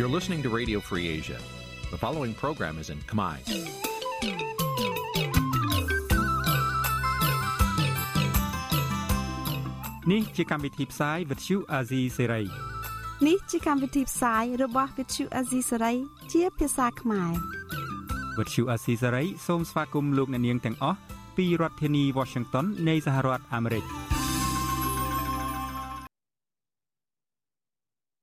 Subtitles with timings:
[0.00, 1.38] You're listening to Radio Free Asia.
[1.90, 3.36] The following program is in Khmer.
[10.12, 12.44] នេះជាកម្មវិធីផ្សាយ Vuthu Azizi Serai
[13.26, 15.96] នេះជាកម្មវិធីផ្សាយរបស់ Vuthu Azizi Serai
[16.32, 17.32] ជាភាសាខ្មែរ
[18.36, 20.98] Vuthu Azizi Serai សូមស្វាគមន៍លោកអ្នកនាងទាំងអស់
[21.36, 23.84] ពីរដ្ឋធានី Washington នៃសហរដ្ឋអាមេរិក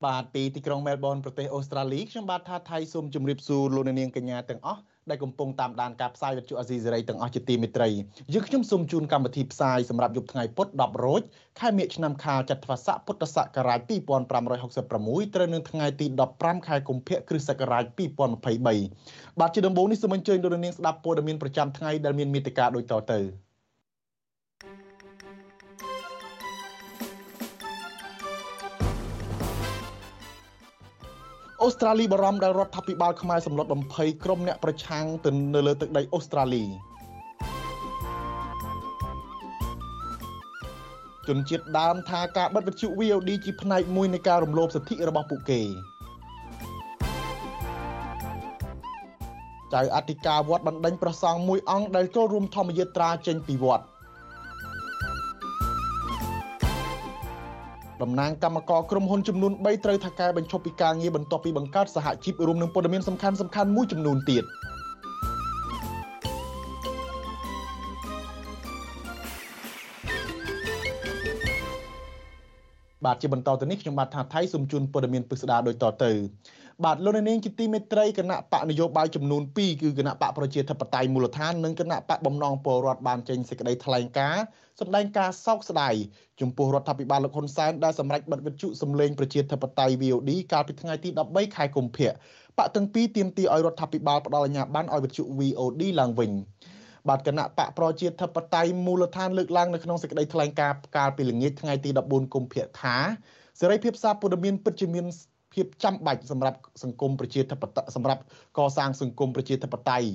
[0.06, 4.80] បាទពីទីក្រុងមែលប៊នប្រទេសអូស្ត្រាលីខ្ញុំបាទថាថៃសូមជម្រាបសួរលោកអ្នកនាងកញ្ញាទាំងអស់
[5.10, 7.88] ដែលកំពុងតាមដានការផ្សាយវិទ្យុអាស៊ីសេរីទាំងអស់ជាទីមេត្រី
[8.32, 11.22] យើងខ្ញុំសូមជូនកម្មវិធីផ្សាយសម្រាប់យប់ថ្ងៃពុធ10រោច
[11.60, 13.80] ខែមិញឆ្នាំខាលចត្វាស័កពុទ្ធសករាជ
[14.58, 23.47] 2566ត្រូវនៅថ្ងៃទី15ខែកុម្ភៈគ្រិស្តសករាជ2023បាទជាដំបូងនេះសូមអញ្ជើញលោកអ្នកនាងស្ដាប់ព័ត៌មានប្រចាំថ្ងៃដែលមានមេត្តាដូចតទៅ
[31.62, 36.64] អូស្ត្រាលីបារម្ភដែលរដ្ឋាភិបាលខ្មែរសម្លុតបំភ័យក្រុមអ្នកប្រឆាំងទៅនៅលើទឹកដីអូស្ត្រាលី
[41.29, 45.61] ជនជាតិដើមថាការបិទវិទ្យុ VOD ជាផ្នែកមួយនៃការរំលោភសិទ្ធិរបស់ពួកគេ
[49.75, 53.84] ចៅអធិការវត្តបណ្ដេញប្រសង់មួយអង្គដែលចូលរួមធម្មយាត្រាចេញពីវត្ត
[58.02, 64.44] តំណាងកម្មករក្រុមហ៊ុនចំនួន3ត្រូវថាការបញ្ឈប់ពីការងារបន្ទាប់ពីបង្កើតសហជីពរួមនឹងព័ត៌មានសំខាន់សំខាន់មួយចំនួនទៀត
[73.04, 76.12] បាទជាបន្តទៅនេះខ្ញុំបាទថាថៃសូមជូនព័ត៌មានពិស្ដារដូចតទៅ
[76.84, 84.44] បាទលោកនាងជាទីមេត្រីគណៈបកនយោបាយចំនួន2គឺគណៈបកប្រជាធិបតេយ្យមូលដ្ឋាននិងគណៈបកបំណងពលរដ្ឋបានចេញសេចក្តីថ្លែងការណ៍
[84.80, 85.94] សម្ដែងការសោកស្ដាយ
[86.40, 92.11] ចំពោះរដ្ឋាភិបាលលោកហ៊ុនសែនដែលសម្រេចបិទវិទ្យុសំឡេងប្រជាធិបតេយ្យ VOD កាលពីថ្ងៃទី13ខែកុម្ភៈ
[92.58, 96.30] បកទាំងពីរទាមទារឲ្យរដ្ឋាភិបាលផ្ដល់អាជ្ញាប័ណ្ណឲ្យវិទ្យុ VOD ឡើងវិញ
[97.08, 102.96] បាទគណៈបកប្រជាធិបតេយ្យមូលដ្ឋានលើកឡើងនៅក្នុងសេចក្តីថ្លែងការណ៍កាលពីល្ងាចថ្ងៃទី14កុម្ភៈថា
[103.61, 105.07] សេរីភាពសារព័ត៌មានពិតជាមាន
[105.55, 108.23] ភាពចាំបាច់សម្រាប់សង្គមប្រជាធិបតេយ្យសម្រាប់
[108.58, 110.08] កសាងសង្គមប្រជាធិបតេយ្យ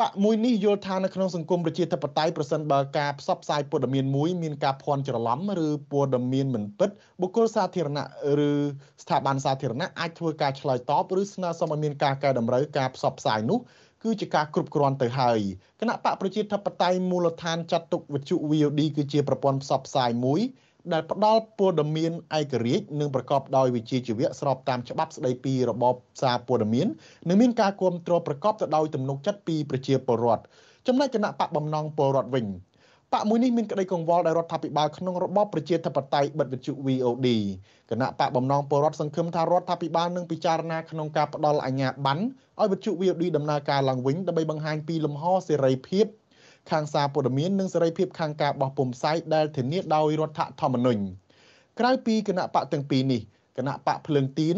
[0.00, 6.90] បកមួយនេះយល់ថានៅក្នុងសង្គមប្រជាធិបតេយ្យប្រសិនបើការផ្សព្វផ្សាយព័ត៌មានមួយមានការភ័ន្តច្រឡំឬព័ត៌មានមិនពិត
[7.20, 8.06] បុគ្គលសាធារណៈ
[8.48, 8.50] ឬ
[9.02, 13.58] ស្ថាប័នសាធារណៈអាចធ្វើការឆ្លើយតបឬស្នើសុំឲ្យមានការកែតម្រូវការផ្សព្វផ្សាយនោះ
[14.02, 15.40] គឺជាការគ្រប់គ្រាន់ទៅហើយ
[15.80, 20.40] គណៈបកប្រជាធិបតេយ្យមូលដ្ឋានចាត់ទុកវិទ្យុ VOD គឺជាប្រព័ន្ធផ្សព្វផ្សាយមួយ
[20.92, 26.86] ដែលផ្ដល់ព័ត៌មានឯករាជ្យនិងប្រកបដោយវិជ្ជាជីវៈស្របតាមច្បាប់ស្តីពីរបបសារព័ត៌មាន
[27.28, 30.42] និងមានការគ្រប់គ្រងប្រកបទៅដោយទំនុកចិត្តពីប្រជាពលរដ្ឋ
[30.86, 32.46] ចំណែកគណៈបកបំណងពលរដ្ឋវិញ
[33.14, 37.28] បកមួយនេះមានក្តីកង្វល់ដោយរដ្ឋាភិបាលក្នុងរបបប្រជាធិបតេយ្យបិទវិទ្យុ VOD
[37.90, 42.22] គណៈបកបំណងពលរដ្ឋសង្ឃឹមថារដ្ឋាភិបាលនឹងពិចារណាក្នុងការផ្ដល់អាជ្ញាប័ណ្ណ
[42.60, 46.06] ឲ្យវិទ្យុ VOD ដំណើរការឡើងវិញដើម្បីបង្ហាញពីលំហសេរីភាព
[46.70, 51.02] ខាងសារព័ត៌មាននិងសេរីភាពខាងការបោះពុម្ពផ្សាយដែលធានាដោយរដ្ឋធម្មនុញ្ញ
[51.78, 53.20] ក្រៅពីគណៈបកទាំងពីរនេះ
[53.58, 54.56] គណៈបកភ្លើងទៀន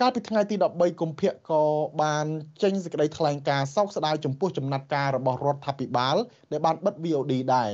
[0.00, 1.62] កាលពីថ្ងៃទី13កុម្ភៈក៏
[2.02, 2.26] បាន
[2.62, 6.16] ចេញសេចក្តីថ្លែងការណ៍សោកស្ដាយចំពោះចំណាត់ការរបស់រដ្ឋាភិបាល
[6.52, 7.70] ដែលបានបិទ VOD ដែរ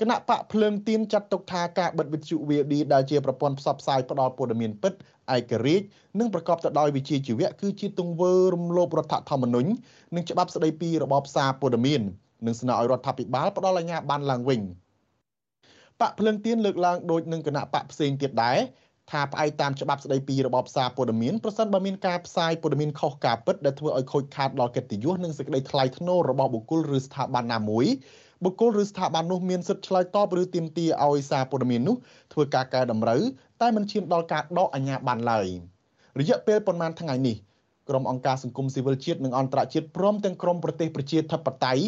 [0.00, 4.92] គណៈបកភ្លើងទៀនចាត់ទុកថាការបិទវិទ្យុ VOD ដែលជាប្រព័ន្ធផ្សព្វផ្សាយផ្ដល់ព័ត៌មានពិត
[5.36, 5.86] ឯករាជ្យ
[6.18, 9.70] និងប្រកបទៅដោយវិជ្ជាជីវៈគឺជាទង្វើរំលោភរដ្ឋធម្មនុញ្ញ
[10.14, 12.00] និងច្បាប់ស្តីពីរបបសារព័ត៌មាន
[12.46, 14.60] និងស្នើឲ្យរដ្ឋាភិបាលផ្ដល់អាជ្ញាប័ណ្ណឡើងវិញ
[16.00, 18.58] បកភ្លឹងទៀនលើកឡើងដូចនឹងគណៈបកផ្សេងទៀតដែរ
[19.10, 27.86] ថាផ្អែកតាមច្បាប់ស្តីពីរបបសារព័ត៌មានប្រសិនបើមានការផ្សាយព័ត៌មានខុសការពិតដែលធ្វើឲ្យខូចខាតដល់កិត្តិយសនិងសេចក្តីថ្លៃថ្នូររបស់បុគ្គលឬស្ថាប័នណាមួយ
[28.44, 31.96] បុគ្គលឬស្ថាប័ននោះមានសិទ្ធិឆ្លើយតបឬទាមទារឲ្យសារព័ត៌មាននោះ
[32.32, 33.22] ធ្វើការកែតម្រូវ
[33.60, 35.46] តែមិនឈានដល់ការដកអាជ្ញាប័ណ្ណឡើយ
[36.20, 37.36] រយៈពេលប្រមាណថ្ងៃនេះ
[37.88, 41.82] ក្រុមអង្គការសង្គមស៊ីវិលជាតិនិងអន្តរជាតិព្រមទាំងក្រុមប្រទេសប្រជាធិបតេយ្យ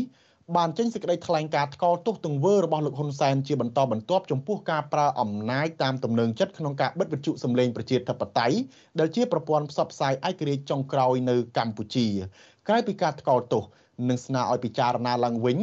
[0.57, 8.57] បានចេញសេចក្តីថ្លែងការណ៍ថ្កោលទោសទង្វើរបស់លោកហ៊ុនសែនជាបន្តបន្ទាប់ចំពោះការប្រើអំណាចតាមទំនឹងចិត្តក្នុងការបិទវិទ្យុសម្លេងប្រជាធិបតេយ្យ
[8.99, 12.07] ដែលជាប្រព័ន្ធផ្សព្វផ្សាយឯករាជ្យចុងក្រោយនៅកម្ពុជា
[12.69, 13.63] ក្រៅពីការថ្កោលទោស
[14.09, 15.59] និងស្នើឲ្យពិចារណាឡើងវិញ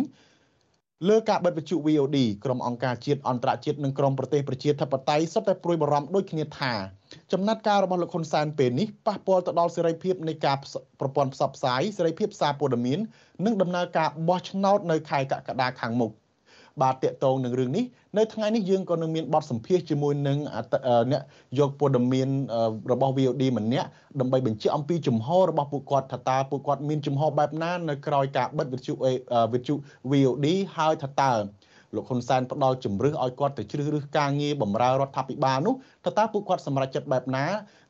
[1.08, 6.74] លើការបិទវិទ្យុ VOD ក្រុមអង្គការជាតិអន្តរជាតិនិងក្រុមប្រទេសប្រជាធិបតេយ្យសុទ្ធតែព្រួយបារម្ភដូចគ្នាថា
[7.32, 10.58] ចំណាត់ការរបស់លោកហ៊ុនសែនពេលនេះប៉ះពាល់ទៅដល់សេរីភាពនៃការ
[11.00, 13.00] ប្រព័ន្ធផ្សព្វផ្សាយសេរីភាពសារព័ត៌មាន
[13.46, 16.12] និងដំណើរការបោះឆ្នោតនៅខែកក្កដាខាងមុខ
[16.82, 17.86] បាទតកតងនឹងរឿងនេះ
[18.18, 20.38] នៅថ្ងៃនេះយើងក៏នឹងមានបទសម្ភាសជាមួយនឹង
[21.12, 21.22] អ្នក
[21.60, 22.30] យកព័ត៌មាន
[22.92, 23.88] របស់ VOD ម្នាក់
[24.20, 28.94] ដើម្បីបញ្ជាក់អំពីជំហររបស់ពួកគាត់ថាតើពួកគាត់មានជំហរបែបណានៅក្រោយការបិទវិទ្យុ
[29.54, 29.74] វិទ្យុ
[30.12, 30.48] VOD
[30.78, 31.34] ហើយថាតើ
[31.96, 35.76] លោកហ៊ុនសែនផ្ដល់ជំរឿសឲ្យគាត់ទៅជ្រើសរើសការងារបម្រើរដ្ឋាភិបាលនោះ
[36.06, 37.46] តើតើពួកគាត់សម្រេចចិត្តបែបណា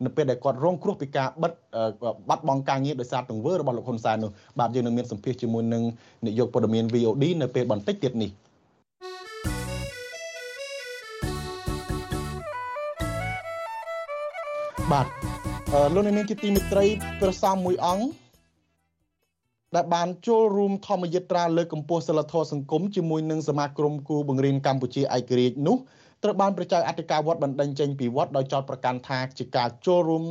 [0.06, 1.52] នៅពេលដែលគាត់រងគ្រោះពីការបិទ
[2.30, 5.84] បាត់បង់ការងារដោយសារទង្វើរបស់លោកហ៊ុនសែននោះបាទយើងនឹងមានសម្ភាសជាមួយនឹង
[6.26, 8.32] នាយកព័ត៌មាន VOD នៅពេលបន្តិចទៀតនេះ
[14.92, 15.08] បាទ
[15.94, 16.86] លោកនាងជាទីមេត្រី
[17.20, 18.06] ព្រះសង្ឃមួយអង្គ
[19.76, 25.78] ដែលបានចូលរួមធម្មយិត្រាលើកកម្ពស់សិលធម៌សង្គមជាមួយនឹងសមាគមគូបង្រៀនកម្ពុជាឯករាជ្យនោះ
[26.24, 30.24] ត្រូវបានប្រជាអធិការវត្តបណ្ដឹងចេញពីវត្តដោយចោទប្រកាន់ថាជាការចូលរួម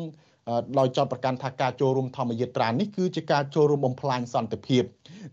[0.79, 4.83] ដោយចោទប្រកាន់ថាការចូលរួមធម្មយិត្រានេះគឺជាការចូលរួមបំផ្លាញសន្តិភាព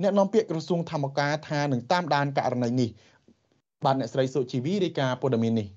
[0.02, 2.90] អ្នកនាំពាក្យក្រសួងធម្មការថានឹងតាមដានករណីនេះ
[3.86, 5.68] បាទអ្នកស្រីសុជីវីរាយការណ៍ព័ត៌មាននេះ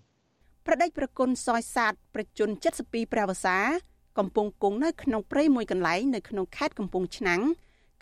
[0.70, 2.48] ប្រដេចប្រគុណសយសាទប្រជជន
[2.80, 3.56] 72ព្រះវសា
[4.18, 7.40] កំពុងគង់នៅក្នុងព្រៃមួយកន្លែងនៅក្នុងខេត្តកំពង់ឆ្នាំង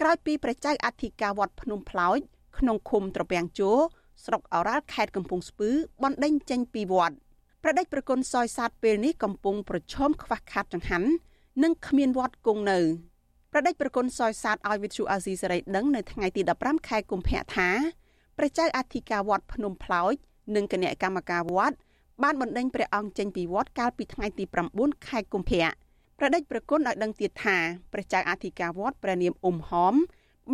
[0.00, 2.18] ក្រោយពីព្រះចៅអធិការវត្តភ្នំផ្លោច
[2.58, 3.70] ក្នុងឃុំត្រពាំងជោ
[4.24, 5.70] ស្រុកអូរ៉ាល់ខេត្តកំពង់ស្ពឺ
[6.02, 7.16] បណ្ដេញចេញពីវត្ត
[7.62, 11.08] ប្រដេចប្រគុណសយសាទពេលនេះកំពុងប្រឈមខ្វះខាតចង្ហាន់
[11.62, 12.78] និងគ្មានវត្តគង់នៅ
[13.52, 17.68] ប្រដេចប្រគុណសយសាទឲ្យវិទ្យុអាស៊ីសេរីដឹងនៅថ្ងៃទី15ខែកុម្ភៈថា
[18.36, 20.14] ព្រះចៅអធិការវត្តភ្នំផ្លោច
[20.54, 21.76] និងគណៈកម្មការវត្ត
[22.22, 25.68] បានបណ្ដេញព្រះអង្គចេញពីវត្តកាលពីថ្ងៃទី9ខែកុម្ភៈ
[26.18, 27.56] ព្រះដេចប្រគុណឲ្យដឹងទៀតថា
[27.92, 29.94] ព្រះចៅអធិការវត្តព្រះនាមអ៊ុំហម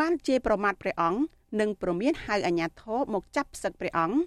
[0.01, 1.21] បានជេរប្រមាថព្រះអង្គ
[1.61, 4.19] និងប្រមានហៅអាជ្ញាធរមកចាប់ផ្សឹកព្រះអង្គ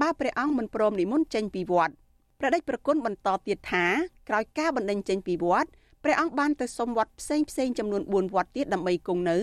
[0.00, 1.94] បើព្រះអង្គមិនព្រមនិមន្តចេញពីវត្ត
[2.38, 3.86] ព្រះដេចប្រគុណបន្តទៀតថា
[4.28, 5.68] ក្រោយការបណ្ដេញចេញពីវត្ត
[6.04, 9.38] ព្រះអង្គបានទៅសុំវត្តផ្សេងផ្សេងចំនួន4វត្តទៀតដើម្បីគង់នៅ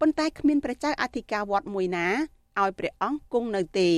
[0.00, 2.08] ប៉ុន្តែគ្មានព្រះចៅអធិការវត្តមួយណា
[2.60, 3.90] ឲ្យព្រះអង្គគង់នៅទេ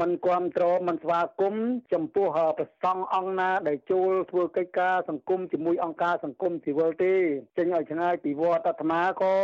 [0.00, 2.26] មិនគ្រប់គ្រងមិនស្វាគមន៍ចំពោះ
[2.58, 7.14] ប្រសង់អង្គណាដែលចូលធ្វើកិច្ចការសង្គមជាមួយអង្គការសង្គមស៊ីវិលទេ
[7.56, 9.34] ចេញឲ្យឆ្ងាយពីវត្តអាត្មាក៏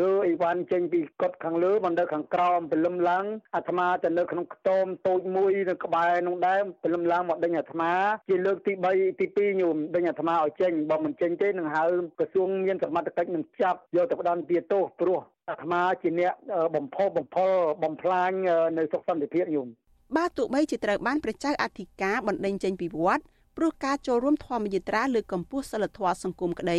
[0.00, 3.24] រើអីវ៉ាន់ចេញពីកុដខាងលើមកនៅខាងក្រោមព្រលឹមឡើង
[3.54, 7.92] អាត្មាទៅនៅក្នុងខ្ទមតូចមួយនៅក្បែរនោះដែរព្រលឹមឡើងមកដេញអាត្មា
[8.28, 11.84] ជាលើកទី3ទី2ញោមដេញអាត្មាឲ្យចេញបើមិនចេញទេនឹងហៅ
[12.18, 15.20] ក្រសួងមានសមត្ថកិច្ចនឹងចាប់យកទៅផ្ដន្ទាទោសព្រោះ
[15.50, 16.34] អាត្មាជាអ្នក
[16.76, 17.52] បំផុសបំផុល
[17.82, 18.30] បំផ្លាញ
[18.78, 19.68] នៅសុខសន្តិភាពញោម
[20.16, 23.22] បើទោះបីជាត្រូវបានព្រះចៅអធិការបណ្ដេញចេញពីវត្ត
[23.56, 26.78] ព្រោះការចូលរួមធម្មយាត្រាលើកកម្ពស់សិលធម៌សង្គមក្តី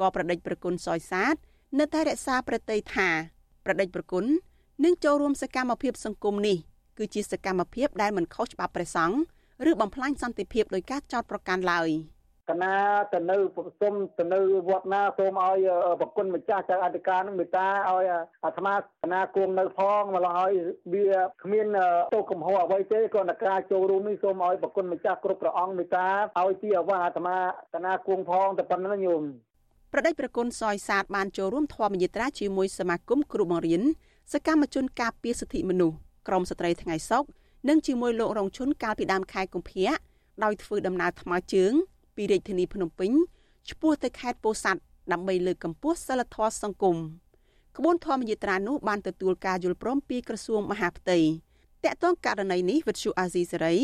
[0.00, 1.34] ក៏ប្រដេចប្រគុណសយសាទ
[1.78, 3.08] នៅតែរក្សាប្រតិថា
[3.64, 4.24] ប្រដេចប្រគុណ
[4.84, 6.56] នឹងចូលរួមសកម្មភាពសង្គមនេះ
[6.98, 9.18] គឺជាសកម្មភាពដែលមិនខុសច្បាប់ព្រះសង្ឃ
[9.70, 11.88] ឬបំផ្លាញសន្តិភាពដោយការចោទប្រកាន់ឡើយ។
[12.50, 12.74] កណា
[13.12, 13.36] ទៅនៅ
[13.80, 14.38] សុំទៅនៅ
[14.68, 15.68] វត្តណាសូមឲ្យ
[16.00, 18.06] ប្រគុណម្ចាស់ចៅអធិការនឹងមេត្តាឲ្យ
[18.44, 18.74] អាត្មា
[19.04, 20.54] កណាគួងនៅផងម្ល៉េះឲ្យ
[20.94, 21.08] វា
[21.42, 21.66] គ្មាន
[22.14, 26.06] ទោសកំហុសអ្វីទេគ្រាន់តែការចូលរួមនេះសូមឲ្យប្រគុណម្ចាស់គ្រប់ព្រះអង្គមេត្តា
[26.40, 27.36] ឲ្យទីអាវាសអាត្មា
[27.74, 29.22] កណាគួងផងតែប៉ុណ្្នឹងញោម
[29.92, 33.82] ប្រដេចប្រគុណសយសាទបានចូលរួមធម្មយាត្រាជាមួយសមាគមគ្រូបង្រៀន
[34.32, 35.96] សកម្មជនការពារសិទ្ធិមនុស្ស
[36.28, 37.24] ក្រមស្ត្រីថ្ងៃសុក
[37.68, 39.94] និងជាមួយលោករងឈុនកាលពីដើមខែកុម្ភៈ
[40.44, 41.72] ដោយធ្វើដំណើរថ្មើរជើង
[42.16, 43.10] ពីរាជធានីភ្នំពេញ
[43.70, 44.80] ឆ្ពោះទៅខេត្តពោធិ៍សាត់
[45.12, 46.96] ដើម្បីលើកកម្ពស់សិលធម៌សង្គម
[47.76, 51.18] ក្បួនធម្មយាត្រានោះបានទទួលការយល់ព្រមពីក្រសួងមហាផ្ទៃ
[51.84, 53.76] តកតងករណីនេះវិទ្យុអាស៊ីសេរី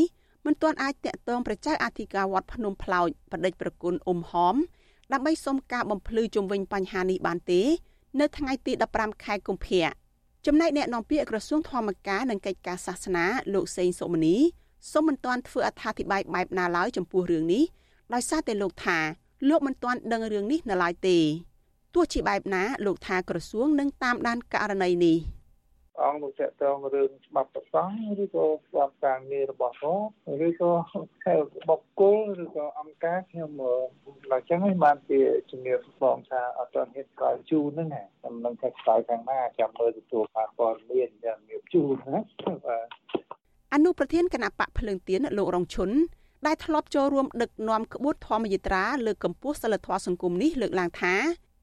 [0.47, 4.56] មិនទាន់អាចតកតងប្រជាអធិការវត្តភ្នំផ្លោចបដិជ្ញប្រគុណអ៊ុំហម
[5.12, 7.62] ដើម្បីសុំការបំភ្លឺជំវិញបញ្ហានេះបានទេ
[8.21, 9.87] នៅថ្ងៃទី15ខែកុម្ភៈ
[10.47, 14.37] ចំណែកអ្នកនាំពាក្យក្រសួងធម្មការនិងកិច្ចការសាសនាលោកសេងសុមនី
[14.93, 17.65] សូមមិនទាន់ធ្វើអត្ថាធិប្បាយបែបណាឡើយចំពោះរឿងនេះ
[18.14, 18.98] ដោយសារតែលោកថា
[19.48, 21.19] លោកមិនទាន់ដឹងរឿងនេះនៅឡើយទេ
[21.94, 25.19] ទោះជាបែបណាលោកថាក្រសួងនឹងតាមដានករណីនេះ
[26.02, 30.10] អង្គមកតងរឿងច្បាប់ប្រសង់ឬក៏ច្បាប់ការងាររបស់គាត់
[30.46, 30.72] ឬក៏
[31.69, 33.50] បុគ្គលឬក៏អង្គការខ្ញុំ
[34.31, 42.20] ឡើងចឹងហើយបានជាជំនាញបងថាអត់ទាន់ហ៊ានក្រោយជូនហ្នឹងខ្ញុំនឹងថាខ្សោយខាងណាចាំមើលទទួលបានព័ត៌មានយ៉ាងមានជូនណា
[42.67, 42.86] បាទ
[43.74, 45.90] អនុប្រធានគណៈបកភ្លើងទៀនលោករងឈុន
[46.47, 51.15] ដែលធ្លាប់ចូលរួមដឹកនាំក្បួនធម្មយាត្រាលើកកម្ពស់សិលធម៌សង្គមនេះលើកឡើងថា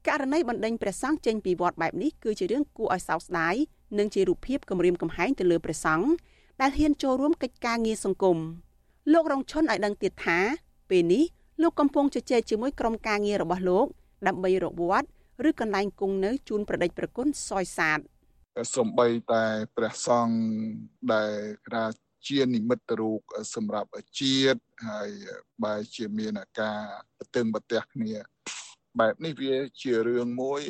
[0.08, 3.54] ករណីបណ្ដេញព្រះសង្ឃចេញពីវត្តបែបនេះគឺជារឿងគួរឲ្យសោកស្ដាយ
[3.98, 6.08] និងជារូបភាពគំរាមកំហែងទៅលើព្រះសង្ឃ
[6.60, 8.38] ដែលហ៊ានចូលរួមកិច្ចការងារសង្គម
[9.12, 10.38] លោករងឈុនឲ្យដឹងទៀតថា
[10.90, 11.24] ពេលនេះ
[11.62, 13.86] លោកកំពុងជជែកជាមួយក្រុមការងាររបស់លោក
[14.26, 15.08] ដើម្បីរកវត្ត
[15.48, 17.98] ឬកន្លែងគង់នៅជូនប្រដេចប្រគុណសយសាទ
[18.76, 19.44] សំបីតែ
[19.76, 20.36] ព្រះសង្ឃ
[21.12, 21.32] ដែល
[21.66, 21.84] ក្រា
[22.28, 23.20] ជានិមិត្តរូប
[23.54, 23.88] សម្រាប់
[24.20, 25.10] ជាតិ ហើយ
[25.64, 26.80] បែរជាមានអាការ
[27.18, 28.16] ប្រទឹងប្រទះគ្នា
[29.00, 30.60] បែបនេះវាជារឿងមួយ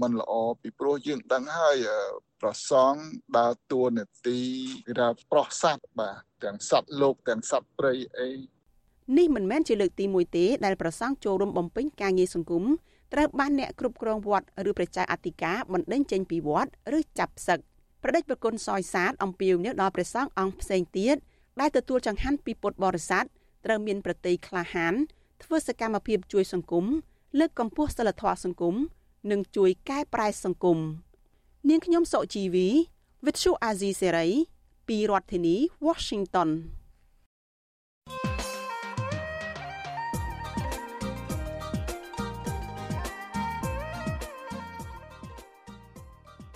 [0.00, 1.76] មិនល្អពីព្រោះយើងដឹងហើយ
[2.42, 2.94] ប្រសង
[3.38, 4.40] ដើរតួនាទី
[4.98, 8.30] រាប្រោះសត្វបាទទាំងសត្វលោកទាំងសត្វព្រៃអី
[9.18, 12.64] នេះមិនមែនជាលើកទី1ទេដែលប្រសងចូលរួមបំពេញការងារសង្គម
[13.12, 17.58] ត្រូវបានអ្នកគ្រប់គ្រងវត្តឬប្រជាអធិការបណ្ដេញចេញពីវត្តឬចាប់សឹក
[18.02, 21.16] ប្រដេចប្រគុណសយសាទអំពាវនាវដល់ព្រះសង្ឃអង្គផ្សេងទៀត
[21.60, 23.24] ដែលទទួលចង្ហាន់ពីពុទ្ធបរិស័ទ
[23.64, 24.94] ត្រូវមានប្រតិយក្លាហាន
[25.42, 26.84] ធ្វើសកម្មភាពជួយសង្គម
[27.38, 28.74] លើកកម្ពស់សិលធម៌សង្គម
[29.30, 30.78] និងជួយកែប្រែសង្គម
[31.68, 32.68] នាងខ្ញុំសុជីវី
[33.24, 34.30] Vithu Azizi Serai
[34.88, 36.50] ពីរដ្ឋធានី Washington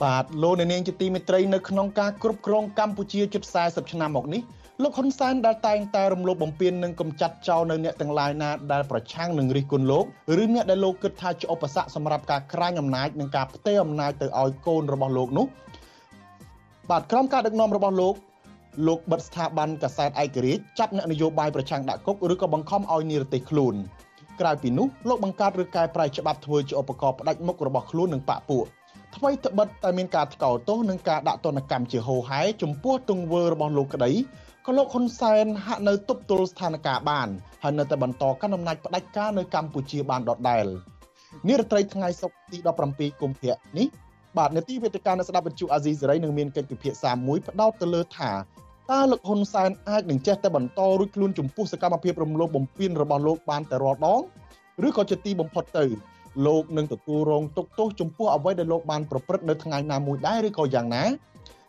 [0.03, 4.43] បាទលោកអ្នកនាងជាទីមេត្រីនៅក្នុងការគ្រប់គ្រងកម្ពុជាជិត40ឆ្នាំមកនេះ
[4.83, 10.05] លោកហ៊ុនសែនដែលតែងតែរំលោភបំពាននិងកំចាត់ចោលនៅអ្នកទាំងឡាយណាដែលប្រឆាំងនឹងរិះគន់លោក
[10.43, 15.47] ឬអ្នកដែលលោកគិតថាជាឧបសគ្គសម្រាប់ការក្រាញអំណាចនិងការផ្ទេរអំណាចទៅឲ្យកូនរបស់លោកនោះ
[16.91, 18.15] បាទក្រុមការដឹកនាំរបស់លោក
[18.87, 23.75] លោកបិទស្ថាប័នកសែតឯករាជ្យចាប់អ្នកនយោបាយប្រឆាំងដាក់គុកឬក៏បង្ខំឲ្យនិរទេសខ្លួន
[24.41, 28.65] ក្រៅពីនោះលោកបង្កើតឬកែប្រែច្បាប់ធ្វើជាឧបករណ៍ផ្ដាច់មុខរបស់ខ្លួននិងបកពួក
[29.17, 34.13] ថ្មីត្បិតតែមានការថ្កោលទោសនិងការដាក់ទណ្ឌកម្មជាហូរហែចំពោះទង្វើរបស់លោកក្តី
[34.67, 37.29] ក៏លោកហ៊ុនសែនហាក់នៅទប់ទល់ស្ថានភាពបាន
[37.63, 40.67] ហើយនៅតែបន្តកាន់អំណាចផ្ដាច់ការនៅកម្ពុជាបានដដែល
[41.49, 42.59] នារាត្រីថ្ងៃសុក្រទី
[42.91, 43.87] 17កុម្ភៈនេះ
[44.39, 48.31] បាទនេតិវេទិកានៅស្ដាប់វិទ្យុអាស៊ីសេរីនឹងមានកិច្ចពិភាក្សាមួយផ្ដោតទៅលើថា
[48.93, 54.21] តើលោកហ៊ុនសែនអាចនឹងចេះតែបន្តរួចខ្លួនចំពោះសកម្មភាពរំលោភបំពានរបស់លោកបានតែរាល់ដង
[54.87, 55.87] ឬក៏ជាទីបំផុតទៅ
[56.47, 61.05] លោកនឹងទទួលរងទុក្ខទោសចំពោះអ្វីដែលលោកបានប្រព្រឹត្តនៅថ្ងៃណាមួយដែរឬក៏យ៉ាងណា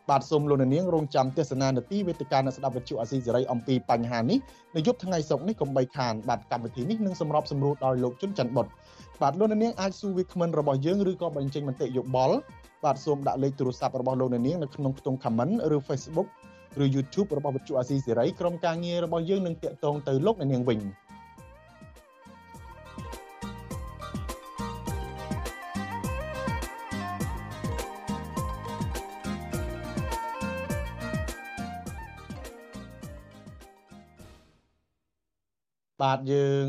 [0.10, 4.40] បាទសូមលោកនាងរងចាំទស្សនានាទីវេទិកានៅស្ដាប់វិទ្យុអាស៊ីសេរីអំពីបញ្ហានេះ
[4.76, 8.68] នៅយប់ថ្ងៃសុក្រនេះកុំបីខានបាទកម្មវិធីនេះនឹងសម្របសម្រួលដោយលោកជុនច័ន្ទបុត
[9.22, 12.38] បាទលោកនាងអាចសួរវាគ្មិនរបស់យើងឬក៏បញ្ចេញមតិយោបល់
[12.84, 16.28] បាទសូមដាក់លេខទូរស័ព្ទរបស់លោកនាងនៅក្នុងខ្ទង់ comment ឬ Facebook
[16.84, 20.80] ឬ YouTube របស់វិទ្យុអាស៊ីសេរីក្រុមការងាររបស់យើងនឹងតាក់ទងទៅលោកនាងវិញ
[36.04, 36.68] បាទយើង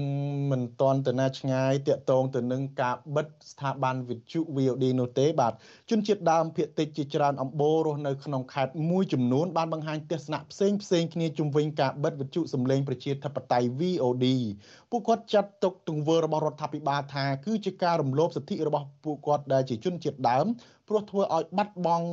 [0.50, 5.52] មិនតន់ទៅណាឆ្ងាយតាក់ទងទៅនឹងការបិទស្ថាប័នវិទ្យុ VOD នោះទេបាទ
[5.90, 14.26] ជនជាតិដើមភាគតិចជាច្រើនអំបូររស់នៅក្នុងខេត្តមួយចំនួនបានបង្ហាញទស្សនៈផ្សេងផ្សេងគ្នាជំវិញការបិទវិទ្យុសំឡេងប្រជាធិបតេយ្យ VOD
[14.90, 20.46] ពួកគាត់ចាត់ទុកទង្វើរបស់រដ្ឋាភិបាលថាគឺជាការរំលោភសិទ្ធិរបស់ពួកគាត់ដែលជាជនជាតិដើម
[20.88, 22.08] ព្រោះធ្វើឲ្យបាត់បង់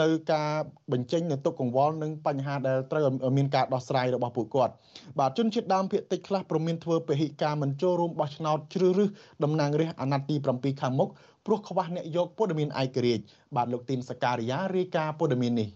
[0.00, 0.50] នៅការ
[0.92, 3.04] បញ្ចេញនៅទុកកង្វល់និងបញ្ហាដែលត្រូវ
[3.36, 4.72] មានការដោះស្រាយរបស់ពួកគាត់
[5.18, 9.10] បាទជនជាតិដើមភាគតិចខ្លះប្រមានធ្វើពហិការមិនចូលរួមបោះឆ្នោតជ្រើសរើស
[9.44, 11.08] តំណាងរាស្ត្រអាណត្តិទី7ខាងមុខ
[11.46, 13.24] ព្រោះខ្វះអ្នកយកព័ត៌មានឯករាជ្យ
[13.56, 15.68] បាទលោកទីនសការីយ៉ារាយការណ៍ព័ត៌មាននេះ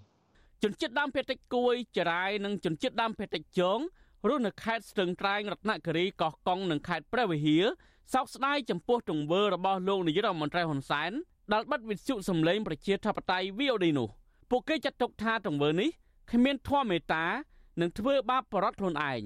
[0.63, 3.79] ជនជាតិដើមភាគតិចគួយចរាយនិងជនជាតិដើមភាគតិចជង
[4.29, 7.65] រស់នៅខេត្តស្ទឹងត្រែងរតនគិរីកោះកុងនិងខេត្តព្រះវិហារ
[8.15, 11.13] សោកស្ដាយចំពោះទង្វើរបស់លោកនាយរដ្ឋមន្ត្រីហ៊ុនសែន
[11.53, 14.09] ដែលបិទវិទ្យុសំឡេងប្រជាធិបតេយ្យ VOD នោះ
[14.51, 15.91] ពួកគេចាត់ទុកថាទង្វើនេះ
[16.31, 17.25] គ្មានធម៌មេត្តា
[17.81, 19.23] និងធ្វើបាបបរិវត្តខ្លួនឯង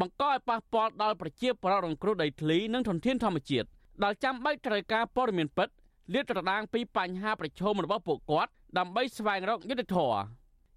[0.00, 3.68] បង្កឲ្យប៉ះពាល់ដល់ប្រជាពលរដ្ឋរងគ្រោះដីធ្លីនិងធនធានធម្មជាតិ
[4.04, 5.68] ដែលចាំបាច់ត្រូវការព័ត៌មានពិត
[6.14, 10.18] លាតត្រដាងពីបញ្ហាប្រឈមរបស់ពួកគាត់ដើម្បីស្វែងរកយុត្តិធម៌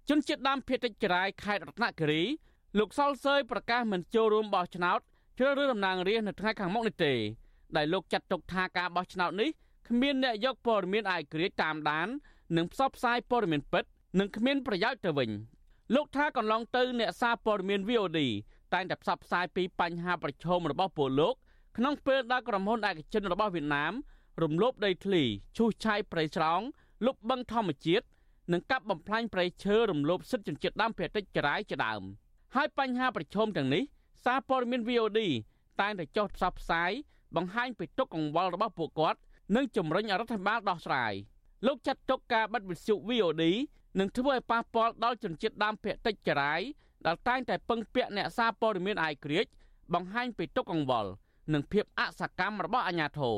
[0.08, 2.22] ជនជាតិដើមភាគតិចចរាយខេត្តរតនគិរី
[2.78, 5.00] លោកសលសើយប្រកាសមិនចូលរួមបោះឆ្នោត
[5.38, 7.12] ជ្រើសរើសតំណាងរាស្ត្រនៅថ្ងៃខាងមុខនេះទេ
[7.76, 9.50] ដែលលោកចាត់ទុកថាការបោះឆ្នោតនេះ
[9.90, 12.08] គ្មានអ្នកយកព័ត៌មានឯករាជ្យតាមដាន
[12.56, 13.84] និងផ្សព្វផ្សាយព័ត៌មានពិត
[14.20, 15.30] និងគ្មានប្រយោជន៍ទៅវិញ
[15.94, 18.20] លោកថាកន្លងទៅអ្នកសារព័ត៌មាន VOD
[18.74, 21.34] តែងតែផ្សព្វផ្សាយពីបញ្ហាប្រឈមរបស់ពលលោក
[21.76, 23.92] ក្នុងពេលដែលក្រុមហ៊ុនឯកជនរបស់វៀតណាម
[24.42, 25.22] រំលោភដីធ្លី
[25.56, 26.60] ឈូសឆាយព្រៃស្រោង
[27.06, 28.06] លុបបឹងធម្មជាតិ
[28.52, 32.02] និងកាប់បំផ្លាញព្រៃឈើរំលោភសិទ្ធិជនជាតិដើមភាគតិចចរាយជាដើម
[32.56, 33.82] ហើយបញ្ហាប្រឈមទាំងនេះ
[34.24, 35.20] សារព័ត៌មាន VOD
[35.80, 36.90] តែងតែចុះផ្សព្វផ្សាយ
[37.36, 39.20] បង្ហាញពីទុកកង្វល់របស់ពួកគាត់
[39.56, 41.12] និងជំរុញរដ្ឋាភិបាលដោះស្រាយ
[41.66, 43.42] លោកចាត់ទុកការបិទវិទ្យុ VOD
[43.98, 46.60] នឹងធ្វើឲ្យប៉ះពាល់ដល់ជនជាតិដើមភាគតិចចរាយ
[47.06, 49.46] ដែលតែងតែពឹងពាក់អ្នកសារព័ត៌មានអាយក្រិច
[49.94, 51.10] បង្ហាញពីទុកកង្វល់
[51.52, 53.36] និងភាពអសកម្មរបស់អាជ្ញាធរ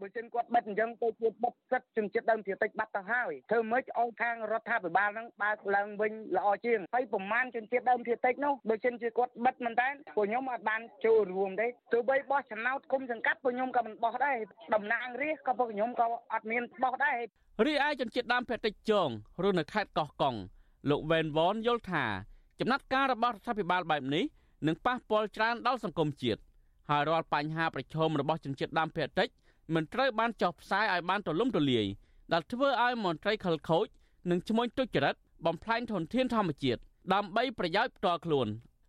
[0.00, 14.36] បើចិនគាត់បិទអញ្ចឹងទៅជាបិទសិទ្ធជនជាតិដើមភាគតិចបាត់ទៅហើយធ្វើម៉េចឲ្យខាងរដ្ឋាភិបាលហ្នឹងបើកឡើងវិញល្អជាងហើយប្រមាណជនជាតិដើមភាគតិចនោះបើចិនជាគាត់បិទមែនតើពួកខ្ញុំអត់បានចូលរួមទេទោះបីបោះឆ្នោតគុំសង្កាត់ពួកខ្ញុំក៏មិនបោះដែរ
[14.74, 17.18] តំណាងរាស្ត្រក៏ពួកខ្ញុំក៏អត់មានបោះដែរ
[17.66, 19.08] រីឯជនជាតិដើមភាគតិចជង
[19.42, 20.34] រស់នៅខេត្តកោះកុង
[20.90, 22.04] លោកវ៉ែនវ៉នយល់ថា
[22.60, 24.24] ចំណាត់ការរបស់រដ្ឋាភិបាលបែបនេះ
[24.66, 26.40] នឹងប៉ះពាល់ច្រើនដល់សង្គមជាតិ
[26.90, 29.28] ហើយរាល់បញ្ហាប្រឈមរបស់ជនជាតិដើមភាគតិច
[29.72, 31.86] មិនត្រូវបានចោះផ្សាយឲ្យបានទូលំទូលាយ
[32.32, 33.86] ដែលធ្វើឲ្យមន្ត្រីខលខូច
[34.30, 35.16] និងឈ្មោះទុច្ចរិត
[35.46, 36.80] បំផ្លាញធនធានធម្មជាតិ
[37.14, 38.46] ដើម្បីប្រយោជន៍ផ្ទាល់ខ្លួន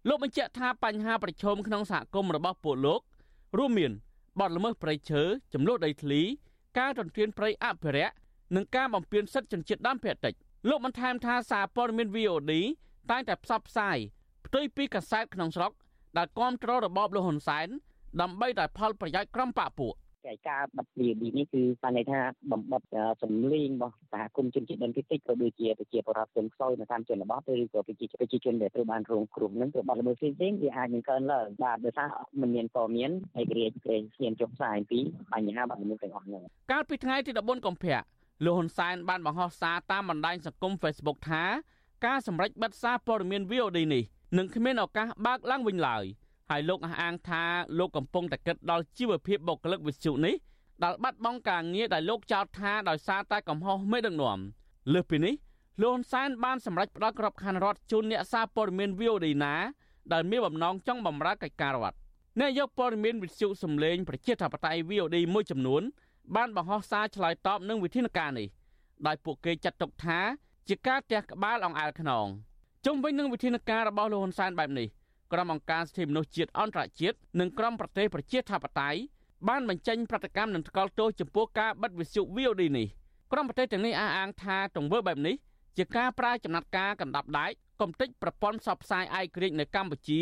[0.07, 3.01] លោកបញ្ជាក់ថាបញ្ហាប្រឈមក្នុងសហគមន៍របស់ពួកលោក
[3.57, 3.91] រួមមាន
[4.39, 5.21] បទល្មើសព្រៃឈើ
[5.53, 6.21] ចំនួនដីធ្លី
[6.79, 8.15] ការទន្ទ្រានព្រៃអភិរក្ស
[8.55, 10.33] និងការបំពានសិទ្ធិជនជាតិដើមភាគតិច
[10.69, 12.51] លោកបានថែមថាសារព័ត៌មាន VOD
[13.11, 13.97] តែងតែផ្សព្វផ្សាយ
[14.45, 15.71] ផ្ទុយពីកាសែតក្នុងស្រុក
[16.17, 17.67] ដែលគាំទ្ររបបលោកហ៊ុនសែន
[18.21, 19.95] ដើម្បីតែផលប្រយោជន៍ក្រុមបកពួក
[20.27, 22.19] តែការបិទ VOD នេះគឺបានន័យថា
[22.51, 32.09] បំបត្តិសម្លេងរបស់សហគមន៍ជនជាតិដើមភាគតិចក៏ដូចជាប្រជាពលរដ្ឋជនខ្សោយនៅតាមជនបទឬក៏ប្រជាប្រជាជនដែលត្រូវបានរងគ្រោះនឹងត្រូវបានល្មើសផ្សេងៗវាអាចនឹងកើនឡើងបាទដោយសារ
[32.41, 34.99] មិនមានព័ត៌មានហើយក្រៀកក្រែងឈានចុះផ្សាយពី
[35.33, 37.97] បញ្ហាបាត់ល្មើសទាំងអស់ហ្នឹងកាលពីថ្ងៃទី14កុម្ភៈ
[38.45, 41.43] លោកហ៊ុនសែនបានបង្ហោះសារតាមបណ្ដាញសង្គម Facebook ថា
[42.05, 44.03] ការសម្រេចបិទសារព័ត៌មាន VOD នេះ
[44.37, 46.05] នឹងគ្មានឱកាសបើកឡើងវិញឡើយ
[46.49, 47.43] ហើយលោកអះអាងថា
[47.79, 50.35] លោកកំពុងតែគិតដល់ជីវភាពបុគ្គលិកវិទ្យុនេះ
[50.83, 54.39] ដែលបាត់បង់ការងារដែលលោកចោទថាដោយសារតែកំហុសមេដឹកនាំ
[54.93, 55.33] លើសពីនេះ
[55.81, 59.55] លោកហ៊ុនសែនបានសម្រេចផ្ដល់ក្របខ័ណ្ឌរដ្ឋជូនអ្នកសារព័ត៌មាន VOD ណា
[60.13, 61.97] ដែលមានបំណងចង់បម្រើកិច្ចការរដ្ឋ
[62.39, 65.81] អ្នកយកព័ត៌មានវិទ្យុសំឡេងប្រជាធិបតេយ្យ VOD មួយចំនួន
[66.35, 68.47] បានបង្ហោះសារឆ្លើយតបនឹងវិធានការនេះ
[69.07, 70.19] ដោយពួកគេចាត់ទុកថា
[70.67, 72.27] ជាការទះក្បាលអង្អែលខ្នង
[72.85, 74.87] ជុំវិញនឹងវិធានការរបស់លោកហ៊ុនសែនបែបនេះ
[75.31, 78.99] ក្រុមអង្គការសិទ្ធិមនុស្សជាតិអន្តរជាតិនិងក្រុមប្រទេសប្រជាធិបតេយ្យ
[79.47, 82.87] បានបញ្ចេញប្រតិកម្មនឹងថ្កោលទោសចំពោះការបិទវិទ្យុ VOD នេះ
[83.31, 85.35] ក្រុមប្រទេសទាំងនេះអះអាងថាទង្វើបែបនេះ
[85.77, 87.51] ជាការប្រើចំណាត់ការកណ្ដាប់ដែក
[87.81, 90.21] កំទេចប្រព័ន្ធផ្សព្វផ្សាយឯករាជ្យនៅកម្ពុជា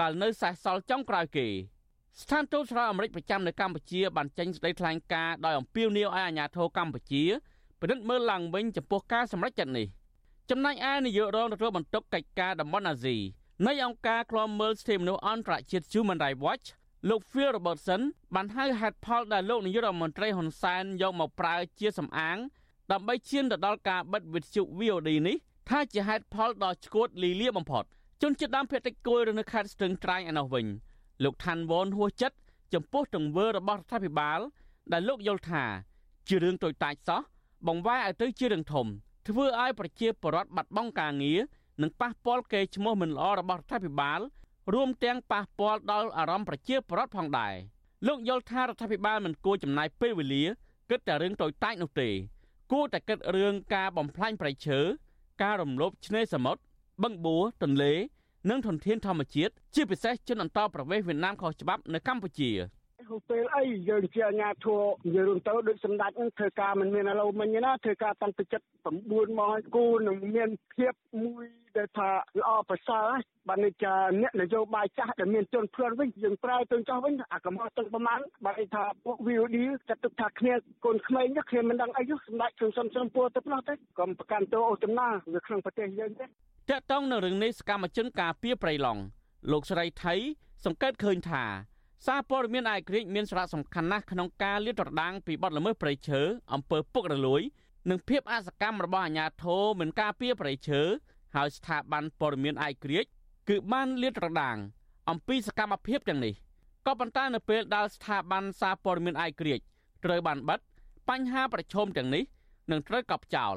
[0.00, 1.46] ដែលនៅសេសសល់ចុងក្រោយគេ
[2.20, 7.22] ស្ថានទូតសហរដ្ឋអាមេរិកប្រចាំនៅកម្ពុជាបានចេញសេចក្តីថ្លែងការណ៍ដោយអំពាវនាវឲ្យអាជ្ញាធរកម្ពុជា
[7.80, 9.86] ពិនិត្យមើលឡើងវិញចំពោះការសម្រេចចិត្តនេះ
[10.50, 13.16] ចំណែកឯនាយករងទទួលបន្ទុកកិច្ចការតំបន់អាស៊ី
[13.66, 16.66] នៃអង្គការឃ្លាំមើលសិទ្ធិមនុស្សអន្តរជាតិ Human Rights Watch
[17.08, 18.02] លោក Phil Robertson
[18.34, 22.38] បានហៅហេតុផលដែលលោកនាយករដ្ឋមន្ត្រីហ៊ុនសែនយកមកប្រើជាសំអាង
[22.92, 25.36] ដើម្បីឈានទៅដល់ការបិទវិទ្យុ VOD នេះ
[25.68, 27.84] ថាជាហេតុផលដ៏ឆ្កួតលីលាបំផុត
[28.22, 30.66] ជនជាតិដើមភាគតិចគួយនៅខេត្តស្ទឹងត្រែងឯនោះវិញ
[31.24, 32.36] លោកឋានវ៉នហួសចិត្ត
[32.74, 34.40] ចំពោះទង្វើរបស់រដ្ឋាភិបាល
[34.92, 35.64] ដែលលោកយល់ថា
[36.28, 37.20] ជារឿងតូចតាចសោះ
[37.66, 38.86] បង្វែរឲ្យទៅជារឿងធំ
[39.28, 41.40] ធ្វើឲ្យប្រជាពលរដ្ឋបាត់បង់ការងារ
[41.82, 44.20] និងប៉ះពាល់កេរ្តិ៍ឈ្មោះមិនល្អរបស់រដ្ឋាភិបាល
[44.74, 47.54] រួមទាំងប៉ះពាល់ដល់អារម្មណ៍ប្រជាពលរដ្ឋផងដែរ
[48.06, 50.44] លោកយល់ថារដ្ឋាភិបាលមិនគួរចំណាយពេលវេលា
[50.90, 52.08] គិតតែរឿងតូចតាចនោះទេ
[52.72, 54.80] គួរតែគិតរឿងការបំផ្លាញប្រៃឈើ
[55.42, 56.62] ការរំលោភឆ្នេរសមុទ្រ
[57.02, 57.92] បឹងបួរទន្លេ
[58.50, 62.50] និងធនធានធម្មជាតិជាពិសេសជនអន្តោប្រវេសន៍វៀតណាមខុសច្បាប់នៅកម្ពុជា
[63.10, 68.66] ហូពេលអីយើងជាអាញាធัวនិយាយរួមទៅដូចសម្ដេចនឹងធ្វើការមិនមានឥឡូវមិញណាធ្វើការតាំងពីចិត្ត
[69.02, 71.44] 9ម៉ោងឲ្យគូនឹងមានភាពមួយ
[71.78, 73.08] ដែលថាល្អប្រសើរ
[73.48, 79.56] បាទនេះចាអ្នកនយោបាយចាស់ដែលមានជនព្រានវិញយើងប្រើទៅចោះវិញអាកំហុសទាំងប្រមាណបាទថាពួក VOD
[79.88, 80.52] ចាត់ទុកថាគ្នា
[80.84, 86.28] កូនក្មេងនេះគ្នាមិនដឹងអីទេសម្ដេចខ្ញុំសុំសុំពោទៅផ្លោះទេកុំប្រកាន់តោអូចំណានៅក្នុងប្រទេសយើងទេត
[86.70, 89.02] កតងនៅរឿងនេះសកម្មជនការពីប្រៃឡង់
[89.52, 90.14] លោកស្រីថៃ
[90.64, 91.44] សង្កេតឃើញថា
[92.06, 96.20] សារព័ត៌មានឯករាជ្យមានសារៈសំខាន់ណាស់ក្នុងការលាតត្រដាងពីបទល្មើសព្រៃឈើ
[96.52, 97.42] អំពើពុករលួយ
[97.90, 100.80] និងភាពអសកម្មរបស់អាជ្ញាធរមិនការពារព្រៃឈើ
[101.34, 103.10] ហើយស្ថាប័នព័ត៌មានឯករាជ្យ
[103.48, 104.56] គឺបានលាតត្រដាង
[105.10, 106.34] អំពីសកម្មភាពទាំងនេះ
[106.86, 109.64] ក៏ប៉ុន្តែនៅពេលដែលស្ថាប័នសារព័ត៌មានឯករាជ្យ
[110.04, 110.60] ត្រូវបានបិទ
[111.08, 112.24] បញ្ហាប្រឈមទាំងនេះ
[112.70, 113.54] នឹងត្រូវកប់ចោល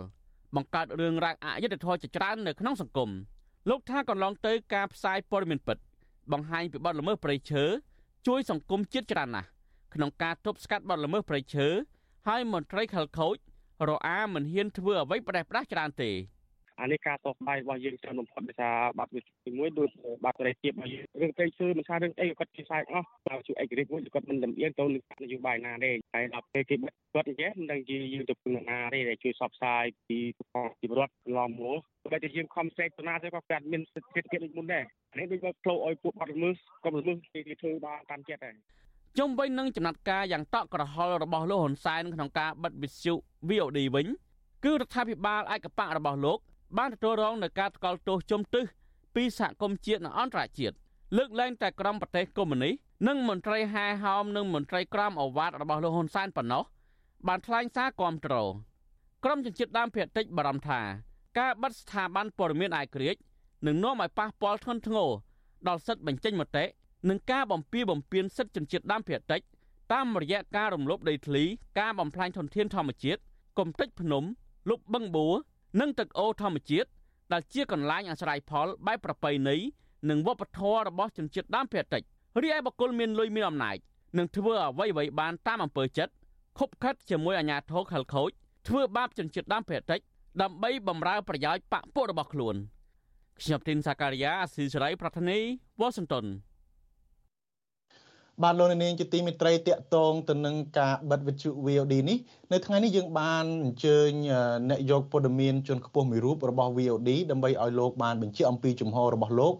[0.56, 3.10] បង្កើតរឿងរ៉ាវអយុត្តិធម៌ជាច្រើននៅក្នុងសង្គម
[3.70, 5.78] លោកថាកន្លងទៅការផ្សាយព័ត៌មានពិត
[6.32, 7.64] បង្ហាញពីបទល្មើសព្រៃឈើ
[8.28, 9.48] ជួយសង្គមជាតិច្រើនណាស់
[9.94, 11.68] ក្នុងការទប់ស្កាត់បទល្មើសព្រៃឈើ
[12.28, 13.36] ហើយមន្ត្រីខលខូច
[13.90, 16.12] រអាមិនហ៊ានធ្វើអ្វីប្រេះប្រាស់ច្រើនទេ
[16.82, 19.90] អានេះការតបស្ដាយរបស់យើងច្រើនបំផុតដោយសារបាត់វិទ្យាមួយដូច
[20.24, 26.76] បាត់សេរីភាពរបស់យើងរឿងព្រៃឈើមិនថារឿងអីក៏គាត់ជាផ្សាយអស់បើជួយឯករាជ្យមួយគាត់មិនលំអៀងទៅនឹងនយោបាយណាទេហើយដល់ពេលគេ
[27.14, 30.18] គាត់អញ្ចឹងមិនដឹងជាយើងទៅពឹងណាទេដែលជួយសបផ្សាយពី
[30.52, 31.80] ផងជីវរដ្ឋឡងមក
[32.12, 38.56] បើតែយើងខំស្រែកទៅណាទៅក៏គាត់មានសិទ្ធិភាពដូចមុនដែរអានេះដូចបើផ្លោឲ្យពួកបាត់ល្មើសក៏ល្មើសគេធ្វើបានតាមចិត្តដែរ
[39.20, 43.14] ជុំវិញនឹងចំណាត់ការយ៉ាងតក់ក្រហល់របស់លោកហ៊ុនសែនក្នុងការបិទវិទ្យុ
[43.50, 44.08] VOD វិញ
[44.64, 46.40] គឺរដ្ឋាភិបាលឯកបៈរបស់លោក
[46.78, 48.64] បានទទួលរងនឹងការថ្កោលទោសជំទឹះ
[49.16, 50.76] ពីសហគមន៍ជាតិនិងអន្តរជាតិ
[51.18, 52.74] លើកលែងតែក្រុមប្រទេសកុម្មុយនីស
[53.08, 56.64] និងមន្ត្រីហែហោមនិងមន្ត្រីក្រមអវ៉ាតរបស់លោកហ៊ុនសែនប៉ុណ្ណោះ
[57.28, 58.34] បានថ្លែងសារគាំទ្រ
[59.24, 60.82] ក្រុមជនជាតិដើមភាគតិចបារម្ភថា
[61.40, 63.20] ការបិទស្ថាប័នព័ត៌មានឯករាជ្យ
[63.68, 65.10] នឹងនាំឲ្យប៉ះពាល់ធ្ងន់ធ្ងរ
[65.68, 66.66] ដល់សិទ្ធិបញ្ចេញមតិ
[67.10, 69.42] និងការបំពៀបំពៀនសិទ្ធិជនជាតិដើមភាគតិច
[69.94, 71.44] តាមរយៈការរំលោភដីធ្លី
[71.80, 73.22] ការបំផ្លាញធនធានធម្មជាតិ
[73.60, 74.24] គំតិចភ្នំ
[74.70, 75.36] លុបបឹងបួរ
[75.80, 76.90] និងទឹកអូរធម្មជាតិ
[77.34, 79.58] ដែលជាកន្លែងអាស្រ័យផលបែបប្រពៃណី
[80.10, 82.04] និងវប្បធម៌របស់ជនជាតិដើមភាគតិច
[82.42, 83.78] រីឯបុគ្គលមានលុយមានអំណាច
[84.18, 86.14] នឹងធ្វើអ្វីអ្វីបានតាមអំពើចិត្ត
[86.60, 88.30] ខុបខិតជាមួយអាជ្ញាធរខលខូច
[88.68, 90.00] ធ្វើបាបជនជាតិដើមភាគតិច
[90.42, 92.56] ដើម្បីបំរើប្រយោជន៍បកពួករបស់ខ្លួន
[93.40, 95.40] ខ្ញុំទីនសាការីយ៉ាអស៊ីសេរីប្រធានី
[95.80, 96.26] វ៉ាស៊ីនតោន
[98.42, 102.18] បាទលោកនាងជាទីមេត្រីតកតងទៅនឹងការបិទវិទ្យុ VOD នេះ
[102.54, 104.10] នៅថ្ងៃនេះយើងបានអញ្ជើញ
[104.70, 109.54] អ្នកយកព័ត៌មានជនខ្ពស់មួយរូបរបស់ VOD ដើម្បីឲ្យលោកបានបញ្ជាក់អំពីជំហររបស់លោក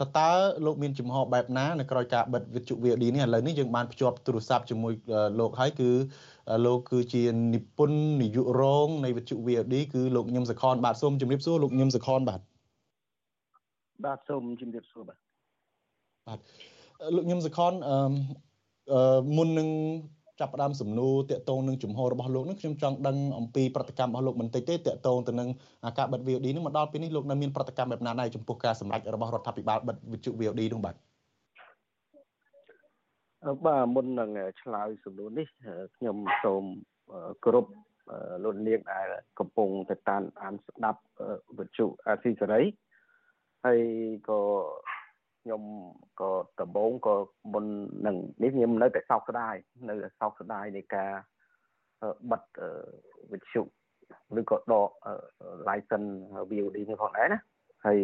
[0.00, 0.30] តើតើ
[0.64, 4.92] លោកមានជំហរបែបណានៅក្រោយការបិទវិទ្យុ VOD នេះឥឡូវនេះយើងបានភ្ជាប់ទូរស័ព្ទជាមួយ
[5.40, 5.90] លោកហើយគឺ
[6.66, 7.22] លោកគឺជា
[7.54, 12.40] និពន្ធនាយករងនៃវិទ្យុ VOD គឺលោកញឹមសខនបាទសូមជម្រាបសួរលោកញឹមសខនបាទ
[14.04, 15.18] បាទសូមជម្រាបសួរបាទ
[16.28, 16.38] បាទ
[17.14, 19.68] លោកញឹមសខនអឺមុននឹង
[20.40, 25.48] ចាប់ផ្ដើមសំណួរតាក់ទងនឹងជំហររបស់លោកនឹងខ្ញុំចង់ដឹងអំពីប្រតិកម្មរបស់លោកបន្តិចទេតាក់ទងទៅនឹង
[25.98, 30.94] ការបិទ VOD នេះមកដល់ពេលនេះលោកនៅមានប្រតិកម្មបែបណាដែរចំពោះការសម្ដែងរបស់រដ្ឋាភិបាលបិទវិទ្យុ VOD នោះបាទ
[33.64, 34.30] បាទមុននឹង
[34.62, 35.46] ឆ្លើយសំណួរនេះ
[35.96, 36.64] ខ្ញុំសូម
[37.44, 37.66] គោរព
[38.44, 39.06] លោកនាងដែល
[39.38, 41.00] កំពុងទៅតាមអានស្ដាប់
[41.58, 42.62] វិទ្យុអាស៊ីសេរី
[43.64, 43.80] ហើយ
[44.28, 44.40] ក៏
[45.42, 45.62] ខ្ញុំ
[46.20, 47.14] ក៏ដំបូងក៏
[47.52, 47.64] មុន
[48.06, 49.54] នឹងនេះខ្ញុំនៅតែសោកស្ដាយ
[49.88, 51.10] នៅតែសោកស្ដាយនៃការ
[52.30, 52.42] បិទ
[53.32, 53.62] វិទ្យុ
[54.40, 54.90] ឬក៏ដក
[55.68, 56.12] license
[56.50, 57.40] VOD នេះផងដែរណា
[57.86, 58.00] ហើយ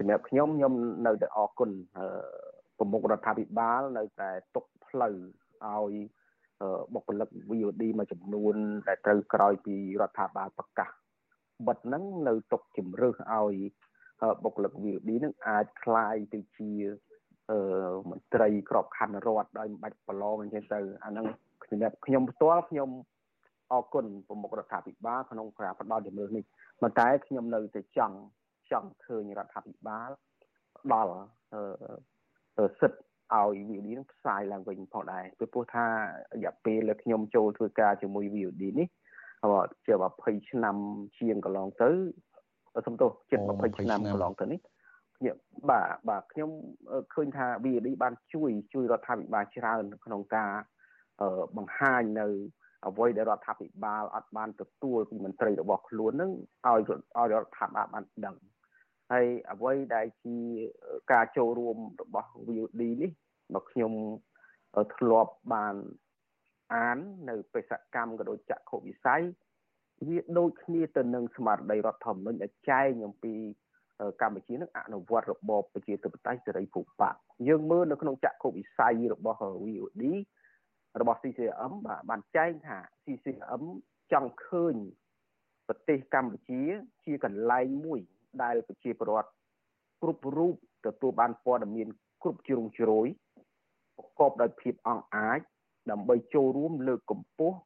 [0.00, 0.72] សម្រាប់ខ្ញុំខ្ញុំ
[1.06, 1.70] នៅតែអរគុណ
[2.78, 5.14] ប្រមុខរដ្ឋាភិបាលនៅតែទុកផ្លូវ
[5.66, 5.94] ឲ្យ
[6.94, 8.54] បុគ្គលិក VOD មួយចំនួន
[8.88, 10.90] ដែលត្រូវក្រោយពីរដ្ឋាភិបាលប្រកាស
[11.66, 13.56] បិទហ្នឹងនៅទុកជំរឿសឲ្យ
[14.43, 16.71] បុគ្គលិក VOD នឹងអាចคลายទៅជា
[17.51, 17.59] អឺ
[18.09, 21.25] មន្ត្រីក្របខ័ណ្ឌរដ្ឋដោយមិនបាច់ប្រឡងអញ្ចឹងទៅអាហ្នឹង
[21.65, 22.89] ខ្ញុំខ្ញុំផ្ទាល់ខ្ញុំ
[23.71, 26.43] អរគុណប្រមុខរដ្ឋាភិបាលក្នុងការផ្ដល់ជំរឿននេះ
[26.81, 28.17] ប៉ុន្តែខ្ញុំនៅតែចង់
[28.71, 30.09] ចង់ឃើញរដ្ឋាភិបាល
[30.79, 31.13] ផ្ដល់
[31.53, 32.99] អឺសិទ្ធ
[33.33, 35.85] ឲ្យ VOD នឹងផ្សាយឡើងវិញផងដែរពីព្រោះថា
[36.35, 38.87] រយៈពេលខ្ញុំចូលធ្វើការជាមួយ VOD នេះ
[39.85, 40.75] ជា20ឆ្នាំ
[41.19, 41.89] ជាងកន្លងទៅ
[42.86, 44.60] សំទោសជិត20ឆ្នាំកន្លងទៅនេះ
[45.18, 45.36] ខ្ញុំ
[45.70, 46.50] បាទបាទខ្ញុំ
[47.14, 50.52] ឃើញថា VD បានជួយជួយរដ្ឋាភិបាលច្រើនក្នុងការ
[51.56, 52.26] បង្ហាញនៅ
[52.86, 56.32] អ្វីដែលរដ្ឋាភិបាលអត់បានទទួលពីមន្ត្រីរបស់ខ្លួននឹង
[56.66, 56.80] ឲ្យ
[57.16, 58.36] ឲ្យរដ្ឋាភិបាលបានដឹង
[59.12, 60.36] ហើយអ្វីដែលជា
[61.12, 63.10] ការចូលរួមរបស់ VOD នេះ
[63.54, 63.92] មកខ្ញុំ
[64.94, 65.74] ធ្លាប់បាន
[66.74, 69.22] អាននៅបេសកកម្មក៏ដូចចក្ខុវិស័យ
[70.06, 73.34] វាដូចគ្នាទៅនឹងស្មារតីរដ្ឋធម្មនុញ្ញដែលចែងអំពី
[74.20, 77.10] កម្ពុជានឹងអនុវត្តរបបប្រជាធិបតេយ្យសេរីភូប៉ា
[77.48, 80.04] យើងមើលនៅក្នុងចក្ខុវិស័យរបស់ VOD
[81.00, 83.62] របស់ CCM បាទបានចែងថា CCM
[84.12, 84.74] ចង់ឃើញ
[85.68, 86.62] ប្រទេសកម្ពុជា
[87.04, 88.00] ជាកន្លែងមួយ
[88.42, 89.30] ដែលប្រជាពលរដ្ឋ
[90.02, 90.54] គ្រប់រូប
[90.86, 91.88] ទទួលបានព័ត៌មាន
[92.22, 93.06] គ្រប់ជ្រុងជ្រោយ
[93.96, 95.40] ប្រកបដោយភាពអង់អាច
[95.90, 97.56] ដើម្បីចូលរួមលើកកម្ពស់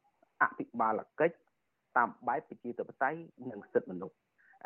[0.41, 1.35] អភិបាលកិច្ច
[1.97, 3.19] តាមបែបប្រជាធិបតេយ្យ
[3.51, 4.17] និងសិទ្ធិមនុស្ស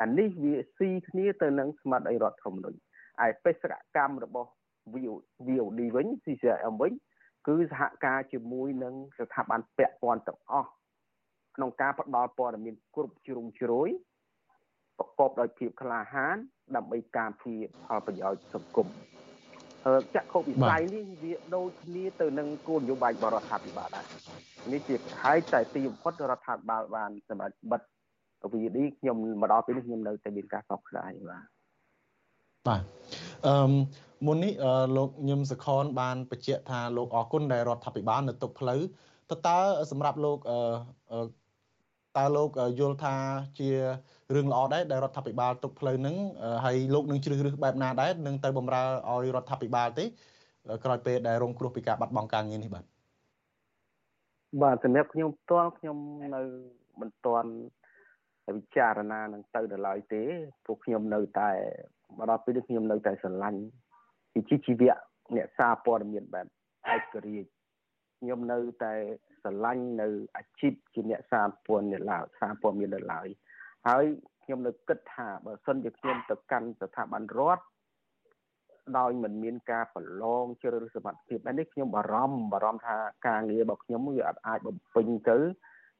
[0.02, 2.78] អានេះវាស៊ីគ្នាទៅនឹងស្មារតីរដ្ឋធម្មនុញ្ញ
[3.26, 4.50] ឯបេសកកម្មរបស់
[5.46, 6.92] VOD វិញ CCM វិញ
[7.46, 10.70] គឺសហការជាមួយនឹងស្ថាប័នពាក់ព័ន្ធទាំងអស់
[11.56, 13.88] ក្នុងការផ្ដល់ព័ត៌មានគ្រប់ជ្រុងជ្រោយ
[14.98, 16.36] ប្រកបដោយភាពក្លាហាន
[16.76, 18.86] ដើម្បីការពារផលប្រយោជន៍សង្គម
[20.14, 24.04] ចក្ខុវិស័យនេះវាដូចគ្នាទៅនឹងគោលនយោបាយបរដ្ឋាភិបាលដែរ
[24.72, 27.82] នេះជាហើយតែទីបំផុតរដ្ឋាភិបាលបានសម្រាប់បិទ
[28.52, 31.44] VD ខ្ញុំមកដល់ពេលនេះខ្ញុំនៅតែមានការសោកស្ដាយបាទ
[32.68, 32.82] បាទ
[33.46, 33.72] អឺ
[34.26, 34.52] មុននេះ
[34.96, 38.80] លោកញឹមសខនបានបញ្ជាក់ថាលោកអរគុណដែលរដ្ឋាភិបាលនៅទុកផ្លូវ
[39.30, 39.58] តើតើ
[39.90, 41.18] សម្រាប់លោកអឺ
[42.18, 42.50] តើលោក
[42.80, 43.14] យល់ថា
[43.58, 43.68] ជា
[44.34, 46.16] រឿងល្អដែរដែលរដ្ឋាភិបាលទុកផ្លូវហ្នឹង
[46.64, 50.04] ហើយលោកនឹងជ្រើសរើសបែបណាដែរនឹងទៅបំរើឲ្យរដ្ឋាភិបាលទេ
[50.84, 52.84] ក្រោយពេលដែលរងគ្រោះពីការបាត់បង់ការងារនេះបាទ
[54.62, 55.96] បាទសម្រាប់ខ្ញុំផ្ទាល់ខ្ញុំ
[56.34, 56.42] នៅ
[57.00, 57.50] មិនទាន់
[58.46, 60.22] ពិចារណានឹងទៅដល់ឡើយទេ
[60.64, 61.50] ព្រោះខ្ញុំនៅតែ
[62.16, 63.60] មកដល់ពេលនេះខ្ញុំនៅតែស្រឡាញ់
[64.34, 64.98] វិជ្ជាជីវៈ
[65.36, 66.46] អ្នកសារព័ត៌មានបែប
[66.94, 67.48] ឯករាជ្យ
[68.20, 68.94] ខ្ញុំនៅតែ
[69.42, 73.26] ស្រឡាញ់នៅអាជីពជាអ្នកសារព័ត៌មានឡើយសារព័ត៌មាននៅឡើយ
[73.88, 74.04] ហើយ
[74.44, 77.64] ខ្ញុំនៅគិតថាបើសិនជាខ្ញុំទៅកាន់ស្ថាប័នរដ្ឋ
[78.98, 82.96] ដោយមិនមានការប្រឡងជ្រើសរើសសមត្ថភាពនេះខ្ញុំបារម្ភបារម្ភថា
[83.28, 85.38] ការងាររបស់ខ្ញុំវាអាចអាចបំពេញទៅ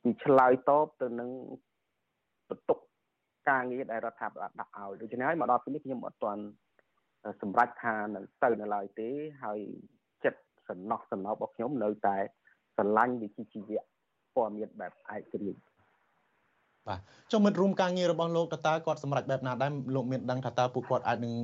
[0.03, 1.31] ពីឆ្លើយតបទៅនឹង
[2.49, 2.79] បន្ទុក
[3.49, 6.43] ការងារដែលរដ្ឋាភិបាលដាក់ឲ្យដូច្នេះហើយមកដល់ពេលនេះខ្ញុំអត់ទាន់
[7.43, 9.09] សម្រេចថានឹងទៅនៅឡើយទេ
[9.43, 9.59] ហើយ
[10.25, 12.17] ចិត្តសំណោះសំណោរបស់ខ្ញុំនៅតែ
[12.79, 13.83] ស្រឡាញ់វិជ្ជាជីវៈ
[14.35, 15.61] ព័ត៌មានបែបឯករាជ្យ
[16.89, 17.01] បាទ
[17.33, 21.35] ចុះមិត្តរួមការងាររបស់លោកតើគាត់សម្រេចបែបណាដែរលោកមានដឹងថាតើពួកគាត់អាចនឹង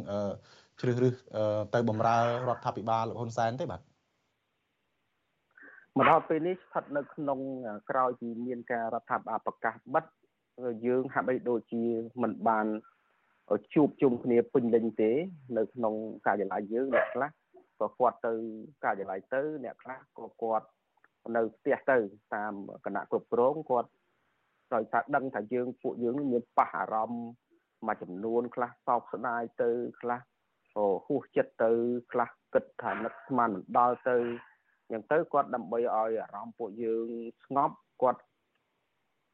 [0.81, 1.15] ជ្រើសរើស
[1.75, 2.17] ទៅបម្រើ
[2.49, 3.81] រដ្ឋាភិបាលលោកហ៊ុនសែនទេបាទ
[5.97, 7.39] មកដល់ពេលនេះស្ថិតនៅក្នុង
[7.91, 10.05] ក្រោយពីមានការរដ្ឋាភិបាលប្រកាសបិទ
[10.87, 11.85] យើងហាក់បីដូចជា
[12.23, 12.67] មិនបាន
[13.75, 15.11] ជួបជុំគ្នាពេញលេញទេ
[15.57, 15.95] នៅក្នុង
[16.27, 17.31] ការិយាល័យយើងអ្នកខ្លះ
[17.81, 18.33] ក៏គាត់ទៅ
[18.85, 20.67] ការិយាល័យទៅ អ្នកខ្លះក៏គាត់
[21.37, 21.97] នៅផ្ទះទៅ
[22.35, 22.53] តាម
[22.85, 23.91] គណៈគ្រប់គ្រងគាត់
[24.75, 27.27] ដោយថាដឹងថាយើងពួកយើងមានប៉ះអារម្មណ៍
[27.87, 30.21] មួយចំនួនខ្លះសោកស្ដាយទៅខ្លះ
[30.77, 31.71] អូហួសចិត្តទៅ
[32.13, 34.17] ខ្លះគិតថានឹកស្មានមិនដល់ទៅ
[34.91, 37.09] អញ្ចឹងទៅគាត់ដើម្បីឲ្យអារម្មណ៍ពួកយើង
[37.45, 38.21] ស្ងប់គាត់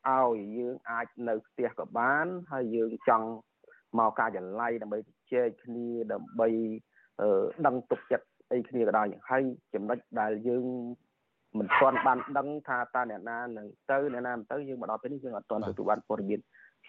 [0.08, 3.28] ឲ្យយើងអាចនៅផ្ទះក៏បានហើយយើងចង់
[3.98, 6.48] មកការចល័យដើម្បីជជែកគ្នាដើម្បី
[7.66, 9.42] ដឹងទុកចិត្តអីគ្នាក៏ដោយហើយ
[9.74, 10.64] ចំណុចដែលយើង
[11.58, 16.40] មិនទាន់បានដឹងថាតើអ្នកណានឹងទៅអ្នកណាមិនទៅយើងមកដល់ពេលនេះយើងអត់ទាន់ទទួលបានព័ត៌មាន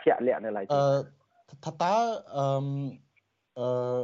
[0.03, 1.95] ជាក់លាក់នៅឡើយទេអឺថាតើ
[2.37, 2.45] អឺ
[3.59, 4.01] អឺ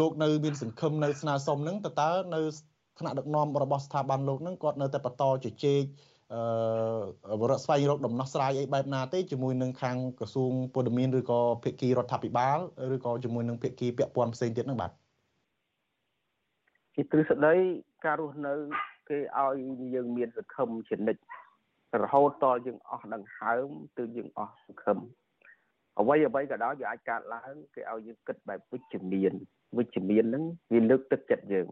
[0.00, 2.40] លោកនៅមានសង្ឃឹមនៅស្នើសុំហ្នឹងតើតើនៅ
[2.98, 5.82] ថ្នាក់ដឹកនាំរបស់ស្ថាប័នលោកហ្នឹងគាត់នៅតែបន្តជជែក
[6.32, 12.58] អឺរកស្វែងរកដំណោះស្រាយអីបែបណាទេជាមួយនឹងខាងក្រសួងពលរដ្ឋឬក៏ភាគីរដ្ឋាភិបាល
[12.94, 14.90] ឬក៏ជាមួយនឹងភាគីពាក់ព័ន្ធផ្សេងទៀតហ្នឹងបាទ
[16.94, 17.54] ជាទ្រឹស្ដី
[18.04, 18.54] ការរស់នៅ
[19.08, 19.56] គេឲ្យ
[19.94, 21.22] យើងមានសង្ឃឹមជានិច្ច
[22.02, 24.98] រហូតតយើងអស់ដង្ហើមទើបយើងអស់សង្ឃឹម
[26.00, 29.32] អ្វីអ្វីក៏ដោយវាអាចកើតឡើងគេឲ្យយើងគិតបែបវិជ្ជមាន
[29.78, 31.68] វិជ្ជមានហ្នឹងវាលើកទឹកចិត្តយើង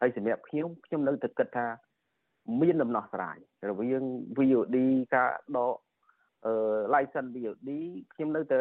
[0.00, 1.66] ហើយសម្រាប់ខ្ញុំខ្ញុំនៅតែគិតថា
[2.60, 3.38] មានដំណោះស្រាយ
[3.70, 4.02] រវាង
[4.38, 4.76] VOD
[5.14, 5.76] ការដក
[6.46, 6.54] អឺ
[6.94, 7.70] license VOD
[8.14, 8.58] ខ្ញុំនៅតែ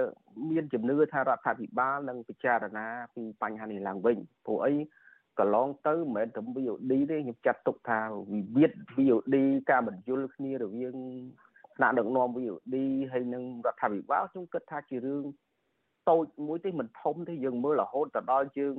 [0.50, 4.74] មានជំនឿថារដ្ឋាភិបាលនឹងពិចារណាពីបញ្ហានេះឡើងវិញព្រោះអី
[5.40, 8.00] កន្លងទៅមិនមែនតែ VOD ទេខ្ញុំចាត់ទុកថា
[8.34, 9.36] វិវាទ VOD
[9.72, 10.96] ការបញ្យលគ្នារវាង
[11.76, 12.76] ថ្នាក់ដឹកនាំ VOD
[13.12, 15.24] ហើយនឹងរដ្ឋាភិបាលខ្ញុំគិតថាជារឿង
[16.10, 18.76] តូចមួយទេមិនធំទេយើងមើលរហូតទៅដល់យើង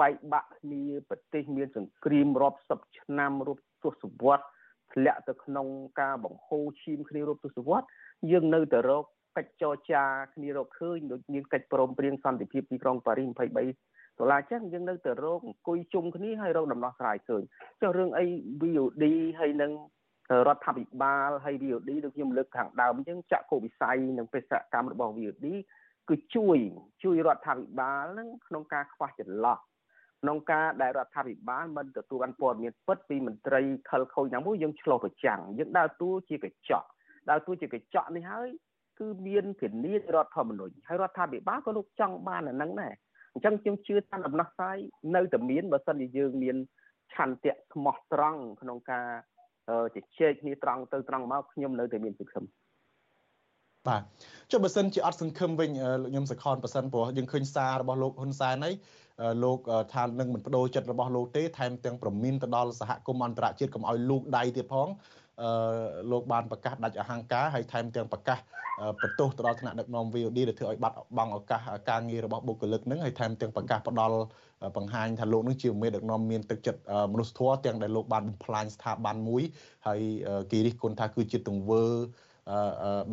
[0.00, 4.48] បែកបាក់គ្នាប្រទេសមានសង្គ្រាមរាប់សិបឆ្នាំរាប់ទសវត្សរ៍
[4.92, 5.66] ធ្លាក់ទៅក្នុង
[6.00, 7.88] ការបង្ហូរឈាមគ្នារាប់ទសវត្សរ៍
[8.30, 9.04] យើងនៅតែរក
[9.36, 13.87] កិច្ចចរចាគ្នារកឃើញដូចមានកិច្ចព្រមព្រៀងសន្តិភាពទីក្រុងប៉ារីស23
[14.18, 17.42] ដុល្លារចឹងយើងនៅតែរកអង្គុយជុំគ្នាហើយរកដំណោះស្រាយឃើញ
[17.80, 18.24] ចុះរឿងអី
[18.62, 19.04] VOD
[19.40, 19.72] ហើយនឹង
[20.48, 25.46] រដ្ឋាភិបាលហើយ VOD ដូចខ្ញុំលើកខាងដើមអញ្ចឹងចាក់កុវិស័យនិងបេសកកម្មរបស់ VOD
[26.08, 26.58] គឺជួយ
[27.02, 29.58] ជួយរដ្ឋាភិបាលនឹងក្នុងការខ្វះចន្លោះ
[30.22, 36.86] ក្នុងការដែលរដ្ឋាភិបាលមិនទទួលបានព័ត៌មានពិតពីមន្ត្រីខលខូចណាមួយយើងឆ្លោះប្រចាំងយើងដើរតួជាកញ្ចក់
[37.30, 38.48] ដើរតួជាកញ្ចក់នេះហើយ
[38.98, 42.94] គឺមានធានារដ្ឋធម្មនុញ្ញហើយរដ្ឋាភិបាលក៏លោកចង់បានអាហ្នឹងដែរ
[43.38, 44.78] អញ្ចឹងខ្ញុំជឿថាដំណោះស្រាយ
[45.14, 46.56] នៅតែមានបើសិនជាយើងមាន
[47.14, 49.06] ឆន្ទៈស្មោះត្រង់ក្នុងការ
[49.94, 52.44] ជជែកគ្នាត្រង់ទៅត្រង់មកខ្ញុំនៅតែមានសង្ឃឹម
[53.88, 54.02] បាទ
[54.50, 55.70] ចុះបើសិនជាអត់សង្ឃឹមវិញ
[56.08, 58.74] ខ្ញុំសខនប៉ះសិនព្រោះយើងឃើញសាររបស់លោកហ៊ុនសែនហើយ
[59.44, 59.58] លោក
[59.94, 65.27] ថានឹងមិនបដូរចិត្តរបស់លោកទេថែមទាំងប្រមានទៅដល់សហគមន៍អន្តរជាតិកុំឲ្យលូកដៃទៀតផងអឺ
[66.10, 68.38] លោកបានប្រកាសដាច់អហង្ការហើយថែមទាំងប្រកាស
[69.02, 74.16] បន្ទោសទៅដល់ថ្នាក់ដឹកនាំ VOD ដែលធ្វើឲ្យបាត់បង់ឱកាសការងាររបស់បុគ្គលិកនឹងហើយថែមទាំងប្រកាសផ្ដល់
[74.76, 76.80] បង្ហាញថាលោកនឹងជាមេដឹកនាំមានទឹកចិត្ត
[77.12, 79.42] មនុស្សធម៌ទាំងដែលលោកបានបំផ្លាញស្ថាប័នមួយ
[79.86, 80.00] ហើយ
[80.52, 81.84] គេរិះគន់ថាគឺជាទង្វើ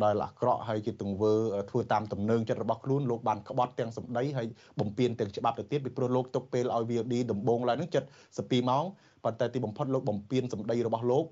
[0.02, 1.32] ដោយអាក្រក់ហើយជាទង្វើ
[1.70, 4.46] ធ្វើតាមទំនឹងចិត្តរបស់ខ្លួនលោកបានក្បត់ទាំងសម្ដីហើយ
[4.80, 7.90] បំពេញទាំងច្បាប់ទៅទៀតពីព្រោះលោកទុកពេលឲ្យ VOD ដំបងឡើងនឹង
[8.30, 8.84] 72ម៉ោង
[9.24, 11.24] ប៉ុន្តែទីបំផុតលោកបំពេញសម្ដីរបស់លោក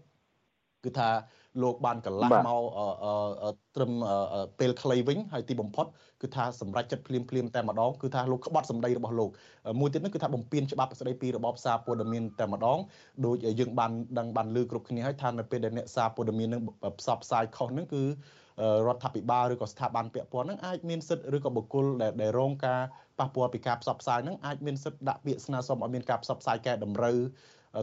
[0.84, 1.08] គឺថា
[1.62, 2.62] លោកបានកន្លះមក
[3.76, 3.92] ត្រឹម
[4.60, 5.86] ពេលខ្លីវិញហើយទីបំផុត
[6.22, 9.30] គឺថាសម្រាប់ចិត្តភ្លាមភ្លាមតែម្ដងគឺថាលោកក្បត់សម្ដីរបស់លោក
[9.80, 12.78] មួយទៀតនោះគឺថាបំពេញច្បាប់ស្ដីពីរបបសារព័ត៌មានតែម្ដង
[13.26, 16.62] ដូចយើងបានដឹងបានលើគ្រប់គ្នាហើយថានៅពេលដែលអ្នកសារព័ត៌មាននឹង
[16.98, 18.02] ផ្សព្វផ្សាយខុសហ្នឹងគឺ
[18.86, 21.86] រដ្ឋាភិបាលឬក៏ស្ថាប័នពាក់ព័ន្ធហ្នឹងអាចមានសិទ្ធិឬក៏បុគ្គល
[22.20, 22.80] ដែលរងការ
[23.18, 27.16] ប៉ះពាល់ពីការផ្សព្វផ្សាយហ្នឹងអាចមានសិទ្ធិដាក់ពាក្យស្នើសុំឲ្យមានការផ្សព្វផ្សាយកែតម្រូវ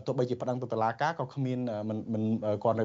[0.05, 2.23] ទោះបីជាប្តឹងទៅតុលាការក៏គ្មានមិនមិន
[2.63, 2.77] គាត់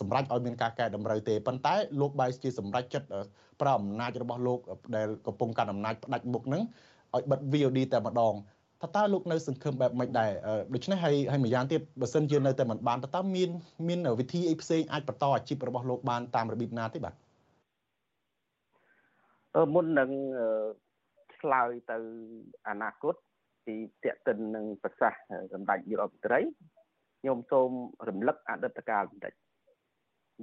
[0.00, 3.08] សម្រេចឲ្យមានការកែតម្រូវទេប៉ុន្តែលោកបែរជាសម្រេចចិត្ត
[3.60, 4.58] ប្រើអំណាចរបស់លោក
[4.96, 6.62] ដែលកំពុងកាន់អំណាចផ្ដាច់មុខនឹង
[7.14, 8.34] ឲ្យបិទ VOD តែម្ដង
[8.82, 10.30] តើតើលោកនៅសង្ឃឹមបែបម៉េចដែរ
[10.74, 13.50] ដូច្នេះហើយហើយម្យ៉ាងទៀតបើសិនជានៅតែមិនបានតើតើមាន
[13.88, 17.14] មានវិធីអីផ្សេងអាចបន្តអាជីពរបស់លោកបានតាមរបៀបណាទេបាទ
[19.56, 20.10] អឺមុននឹង
[21.36, 21.98] ឆ្លើយទៅ
[22.68, 23.14] អនាគត
[23.66, 26.40] ពីតេតិននឹងប្រសាសន៍សម្ដេចយុរដ្ឋមន្ត្រី
[27.20, 27.70] ខ្ញុំសូម
[28.08, 29.32] រំលឹកអតីតកាលបន្តិច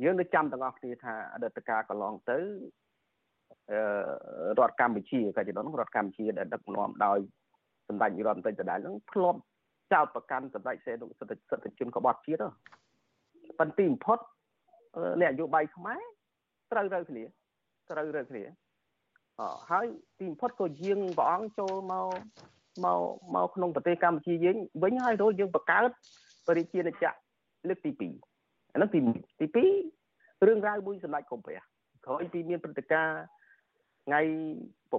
[0.04, 2.40] យើងនៅចាំទាំងអស់គ្នាថាអតីតកាលកន្លងទៅ
[3.72, 3.80] អឺ
[4.60, 7.20] រដ្ឋកម្ពុជាកាលពីនោះរដ្ឋកម្ពុជាដែលដឹកនាំដោយ
[7.88, 9.40] សម្ដេចយុរដ្ឋមន្ត្រីដដែលនឹងធ្លាប់
[9.94, 12.48] ចោទប្រកាន់សម្ដេចសេនុសិទ្ធិសិទ្ធិជនក្បត់ជាតិ
[13.60, 14.20] ប៉ុន្តែបំផុត
[15.22, 16.02] អ្នកនយោបាយខ្មែរ
[16.72, 17.24] ត្រូវរើគ្នា
[17.92, 18.44] ត្រូវរើគ្នា
[19.40, 19.86] អហើយ
[20.20, 22.10] ទីបំផុតក៏យាងព្រះអង្គចូលមក
[22.86, 23.00] មក
[23.36, 25.90] មកក្នុងប្រទេសកម្ពុជាយើងវិញហើយរលយើងបង្កើត
[26.48, 27.12] បរិជាណាចក្រ
[27.70, 29.00] លើកទី2អានោះទី
[29.58, 29.66] ទី
[30.10, 31.60] 2រឿងរ៉ាវមួយសម្ដេចកុំព្រះ
[32.06, 33.20] ក្រោយពីមានព្រឹត្តិការណ៍
[34.06, 34.22] ថ្ងៃ
[34.92, 34.94] 6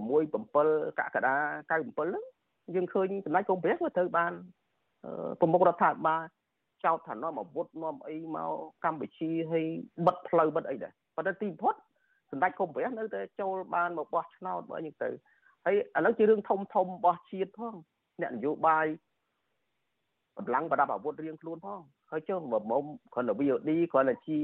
[0.45, 1.35] 7កក្កដា
[1.69, 2.25] 97ហ្នឹង
[2.75, 4.33] យើងឃើញសម្ដេចកុំព្រះក៏ត្រូវបាន
[5.41, 6.23] ប្រមុខរដ្ឋាភិបាល
[6.85, 8.53] ចោទថានាំអាវុធនាំអីមក
[8.85, 9.67] កម្ពុជាហើយ
[10.07, 11.75] បិទផ្លូវបិទអីដែរប៉ុន្តែទីបំផុត
[12.31, 15.09] សម្ដេចកុំព្រះនៅតែចូលបានមកបោះឆ្នោតបើយ៉ាងទៅ
[15.65, 17.75] ហើយឥឡូវជារឿងធំធំរបស់ជាតិផង
[18.23, 18.87] អ្នកនយោបាយ
[20.39, 24.39] កម្លាំងប្រដាប់អាវុធរៀងខ្លួនផងហើយចុះបើមុំគ្រាន់តែ VOD គ្រាន់តែជា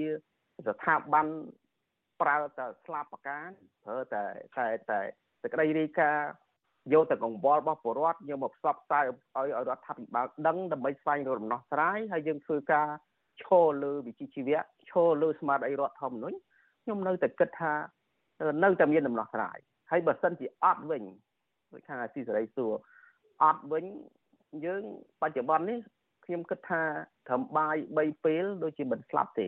[0.67, 1.27] ស្ថាប័ន
[2.21, 3.47] ប្រើតែស្លាបប្រការ
[3.85, 4.23] ប្រើតែ
[4.57, 5.01] តែតែ
[5.43, 6.31] សេចក្តីរាយការណ៍
[6.93, 12.89] យកតែកង្វល់របស់ពលរដ្ឋយកមកផ្សព្វផ្សាយឲ្យឲ្យរដ្ឋាភិបាលដឹងដើម្បីស្វែងរកដំណោះស្រាយហើយយើងធ្វើការ
[13.43, 16.37] ឈរលើវិជ្ជាជីវៈឈរលើស្មារតីរដ្ឋធម្មនុញ្ញ
[16.83, 17.73] ខ្ញុំនៅតែគិតថា
[18.65, 19.59] នៅតែមានដំណោះស្រាយ
[19.91, 21.03] ហើយបើសិនជាអត់វិញ
[21.73, 22.73] ដូចខាងអាស៊ីសេរីសួរ
[23.45, 23.85] អត់វិញ
[24.65, 24.83] យើង
[25.23, 25.79] បច្ចុប្បន្ននេះ
[26.25, 26.83] ខ្ញុំគិតថា
[27.27, 29.47] ត្រឹមបាយ3ពេលដូចជាមិនស្លាប់ទេ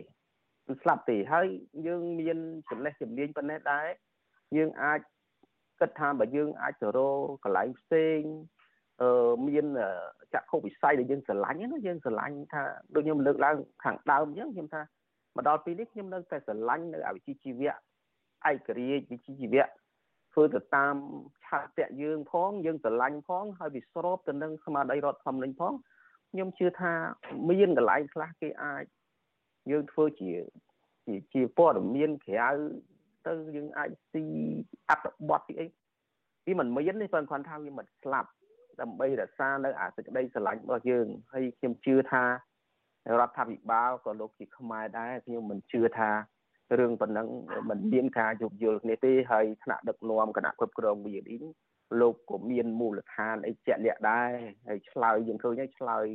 [0.67, 1.47] មិនស្លាប់ទេហើយ
[1.87, 2.37] យើងមាន
[2.69, 3.87] ចំណេះជំនាញប៉ុណ្ណេះដែរ
[4.57, 4.99] យើងអាច
[5.79, 8.19] គិតថាបើយើងអាចទៅរកកន្លែងផ្សេង
[9.01, 9.65] អឺមាន
[10.33, 12.63] ចក្ខុវិស័យដែលយើងស្រឡាញ់ណាយើងស្រឡាញ់ថា
[12.95, 14.81] ដូចខ្ញុំលើកឡើងខាងដើមអញ្ចឹងខ្ញុំថា
[15.35, 17.73] មកដល់ពេលនេះខ្ញុំនៅតែស្រឡាញ់នៅអវិជ្ជាជីវៈ
[18.49, 19.65] ឯករាជ្យវិជ្ជាជីវៈ
[20.33, 20.95] ធ្វើទៅតាម
[21.45, 25.73] ឆាតៈយើងផងយើងស្រឡាញ់ផងហើយវាស្របទៅនឹងស្មារតីរដ្ឋធម្មនុញ្ញផង
[26.31, 26.93] ខ្ញុំជឿថា
[27.49, 28.83] មានកន្លែងខ្លះគេអាច
[29.71, 30.31] យើងធ្វើជា
[31.05, 32.49] ជាជាព័ត៌មានក្រៅ
[33.27, 34.23] ទៅយើងអាចស៊ី
[34.89, 35.65] អត្ថបទពីអី
[36.45, 38.29] វាមិនមានទេប៉ុន្តែគាត់ថាវាមិនស្លាប់
[38.81, 46.09] ដើម្បីរក្សានៅអាសេចក្តីស្រឡាញ់របស់យើងហើយខ្ញុំជឿថារដ្ឋាភិបាលក៏លោកជាខ្មែរដែរខ្ញុំមិនជឿថា
[46.79, 47.27] រឿងប៉ុណ្ណឹង
[47.69, 51.31] មិនមានការយោគយល់គ្នាទេហើយថ្នាក់ដឹកនាំគណៈគ្រប់គ្រង VND
[52.01, 54.31] លោកក៏មានមូលដ្ឋានអីជាក់លាក់ដែរ
[54.67, 56.05] ហើយឆ្លើយយើងឃើញហើយឆ្លើយ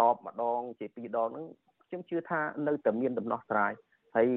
[0.00, 1.46] តបម្ដង ជាពីរដងហ្នឹង
[1.86, 3.72] ខ្ញុំជឿថានៅតែមានដំណោះស្រាយ
[4.16, 4.28] ហើយ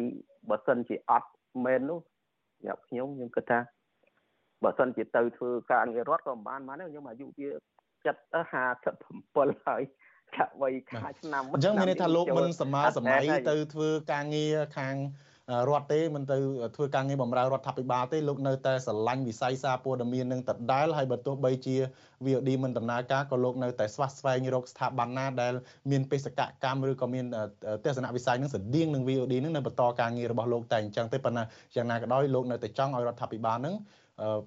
[0.49, 1.29] បើសិនជាអត់
[1.65, 1.99] មែននោះ
[2.59, 3.59] សម្រាប់ខ្ញុំខ្ញុំគិតថា
[4.63, 7.49] បើសិនជាទៅធ្វើការងាររដ្ឋក៏មិនបានបានដែរខ្ញុំអាយុវា
[8.07, 9.81] 57ហើយ
[10.37, 14.95] ចាក់វ័យខាឆ្នាំអញ្ចឹងមានន័យថាលោកមិនសម័យសម័យទៅធ្វើការងារខាង
[15.69, 16.37] រដ្ឋទេមិនទៅ
[16.75, 21.75] ធ្វើការងារបម្រើរដ្ឋាភិបាលទេលោកនៅតែស្រឡាញ់វិស័យសារព័ត៌មាននឹងដដែលហើយបើទោះបីជា
[22.25, 25.53] VOD មិនដំណើរការក៏លោកនៅតែស្វះស្វែងរកស្ថាប័នណាដែល
[25.91, 27.25] មានបេសកកម្មឬក៏មាន
[27.85, 31.43] ទស្សនវិស័យនឹងស្តៀងនឹង VOD នឹងនៅបន្តការងាររបស់លោកតែអញ្ចឹងទេប៉ុន្តែ
[31.75, 33.75] យ៉ាងណាក៏ដោយលោកនៅតែចង់ឲ្យរដ្ឋាភិបាលនឹង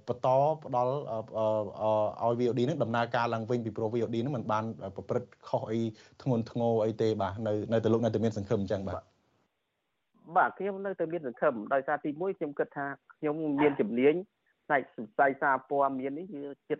[0.09, 0.29] បន្ត
[0.65, 0.93] ផ្ដល់
[2.23, 4.65] ឲ្យ VOD នឹងដំណើរការឡើងវិញពីព្រោះ VOD នឹងមិនបាន
[4.97, 5.81] ប្រព្រឹត្តខុសអី
[6.23, 9.12] ធ្ងន់ធ្ងរអីទេបាទនៅនៅតែលោកនៅតែមានសង្ឃឹមអញ្ចឹងបាទ
[10.37, 14.15] បាទខ្ញុំនៅតែមានសង្ឃឹមដោយសារទី1ខ្ញុំគិតថាខ្ញុំមានជំនាញ
[14.67, 16.79] ផ្នែកសរសៃសារព័ត៌មាននេះវាជិត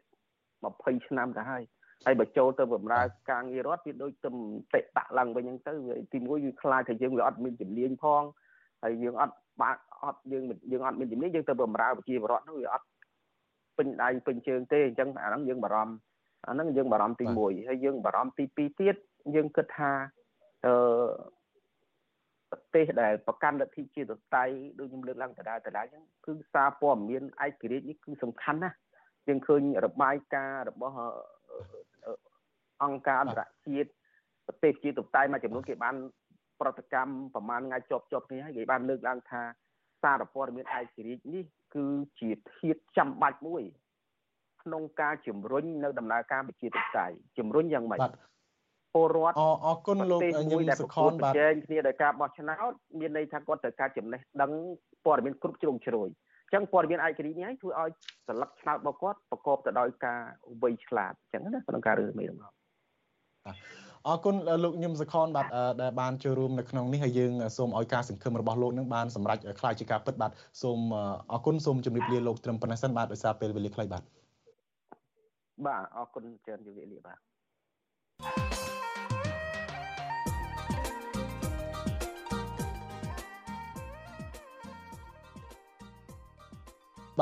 [0.53, 1.63] 20ឆ្នាំទៅហើយ
[2.07, 4.31] ហើយបើចូលទៅបម្រើការងាររដ្ឋវាដូចទៅ
[4.75, 5.73] តិតាក់ឡើងវិញហ្នឹងទៅ
[6.13, 8.23] ទី1វាខ្លាចថាយើងវាអត់មានជំនាញផង
[8.83, 12.87] ហើយយើងអត់បាទអត់យើងយើងអត់មានជំនាញយើងទៅបម្រើប្រជាពលរដ្ឋនោះវាអត់
[13.77, 15.95] ពេញដៃពេញជើងទេអញ្ចឹងអាហ្នឹងយើងបារម្ភ
[16.47, 18.97] អាហ្នឹងយើងបារម្ភទី1ហើយយើងបារម្ភទី2ទៀត
[19.35, 19.93] យើងគិតថា
[20.67, 20.73] អឺ
[22.53, 24.05] ប្រទេសដែលប្រកាន់លទ្ធិជាត
[24.37, 24.45] តៃ
[24.79, 28.77] ដូចខ្ញុំលើកឡើងដដែលដដែលអញ្ចឹងគឺសារព័ត៌មានឯករាជ្យនេះគឺសំខាន់ណាស់
[29.29, 30.97] យើងឃើញរបាយការណ៍របស់
[32.83, 33.89] អង្គការអន្តរជាតិ
[34.47, 35.97] ប្រទេសជាតតៃមួយចំនួនគេបាន
[36.61, 39.43] ប្រតិកម្មប្រមាណថ្ងៃជាប់ជាប់គ្នាហើយគេបានលើកឡើងថា
[40.03, 41.87] សារព័ត៌មានឯករាជ្យនេះគឺ
[42.21, 43.63] ជាធាតុចាំបាច់មួយ
[44.63, 48.01] ក្នុងការជំរុញនៅដំណើរការប្រជាធិបតេយ្យជំរុញយ៉ាងម៉េច
[48.95, 54.51] ពលរដ្ឋអអរគុណលោកញឹមសុខនបាទចែងគ្នាដោយការបោះឆ្នោតមានន័យថាគាត់ត្រូវការចំណេះដឹង
[55.05, 56.09] ព័ត៌មានគ្រប់ជ្រុងជ្រោយ
[56.47, 57.91] អញ្ចឹងព័ត៌មានឯករាជ្យនេះឲ្យធ្វើឲ្យ
[58.29, 60.21] សន្លឹកឆ្នោតរបស់គាត់ប្រកបទៅដោយការ
[60.63, 62.53] វៃឆ្លាតអញ្ចឹងណាក្នុងការរើសមេដំណង
[64.09, 65.47] អរគុណលោកញឹមសខនបាទ
[65.83, 70.31] ដែលបានចូលរួមនៅក្នុងនេះហើយយើងសូមឲ្យការសង្ឃឹមរបស់លោកនឹងបានសម្រេចខ្លាយជាការពិតបាទ
[70.63, 70.79] សូម
[71.33, 74.03] អរគុណសូមជម្រាបលាលោកត្រឹមប៉ុណ្ណេះសិនបាទដោយសារពេលវេលាខ្លីបាទ
[75.67, 77.19] បាទអរគុណច្រើនជម្រាបលាបាទ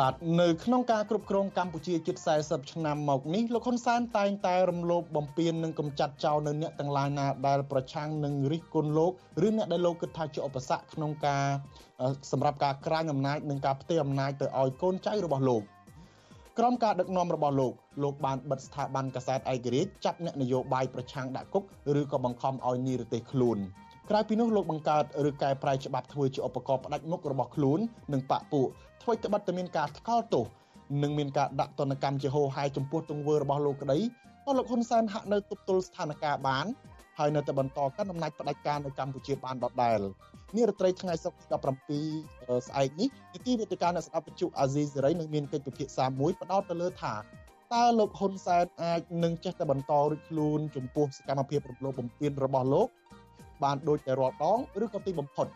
[0.00, 9.12] បាទនៅក្នុងការគ្រប់គ្រងកម្ពុជាជិត40ឆ្នាំមកនេះលោកហ៊ុនសែនតែងតែរំលោភបំពាននិងកំចាត់ចោលនៅអ្នកទាំងឡាយណាដែលប្រឆាំងនឹងរិះគន់លោក
[9.46, 11.44] ឬអ្នកដែលលោកគិតថាជាឧបសគ្គក្នុងការ
[12.30, 15.62] សម្រាប់ការក្រាញអំណាចនិងការផ្ទេរអំណាចទៅឲ្យកូនចៅរបស់លោក
[16.58, 17.72] ក្រោមការដឹកនាំរបស់លោក
[18.02, 21.64] លោកបានបិទស្ថាប័នកសែតឯករាជ្យចាប់អ្នកនយោបាយប្រឆាំងដាក់គុក
[22.00, 23.58] ឬក៏បង្ខំឲ្យនិរទេសខ្លួន
[24.12, 27.78] ក្រៅពីនោះលោកបង្កើតឬកែប្រែច្បាប់ធ្វើជាឧបករណ៍ផ្ដាច់មុខរបស់ខ្លួន
[28.12, 28.68] និងបកពួក
[29.02, 30.44] ធ្វើត្បិតតែមានការថ្កោលទោស
[31.02, 33.98] និងមានការដាក់ទណ្ឌកម្មជាហោហាយចំពោះទង្វើរបស់លោកក្តី
[34.46, 36.66] ក៏លោកហ៊ុនសែនហាក់នៅទប់ទល់ស្ថានភាពបាន
[37.18, 40.00] ហើយនៅតែបន្តកាន់អំណាចផ្ដាច់ការនៅកម្ពុជាបានដដែល
[40.56, 41.40] នេះរាត្រីថ្ងៃសុក្រ
[42.02, 47.14] 17ស្អែកនេះនីតិវិទ្យាអ្នកស្ដាប់វិទ្យុអាស៊ីសេរីនឹងមានកិច្ចពិភាក្សាមួយផ្ដោតទៅលើថា
[47.74, 52.88] តើលោកហ៊ុនសែនអាចនឹងចេះតែបន្តរួចខ្លួនចំពោះសកម្មភាពរំលោភបំពានរបស់លោក
[53.64, 55.46] បានដូចតែរាល់ដងឬក៏ទីបំផុត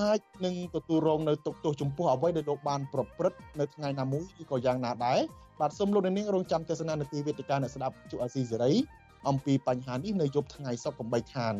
[0.00, 5.20] អាចនឹងទទួលរងនៅទុកទោសចំពោះអ្វីដែលលោកបានប្រព្រឹត្តនៅថ្ងៃណាមួយឬក៏យ៉ាងណាដែរ
[5.60, 8.72] បាទសូមលោកនាងរងចាំទស្សនានាទីវេទិកាអ្នកស្ដាប់ជអាស៊ីសេរី
[9.28, 11.54] អំពីបញ្ហានេះនៅយប់ថ្ងៃសុក្រ8ខាន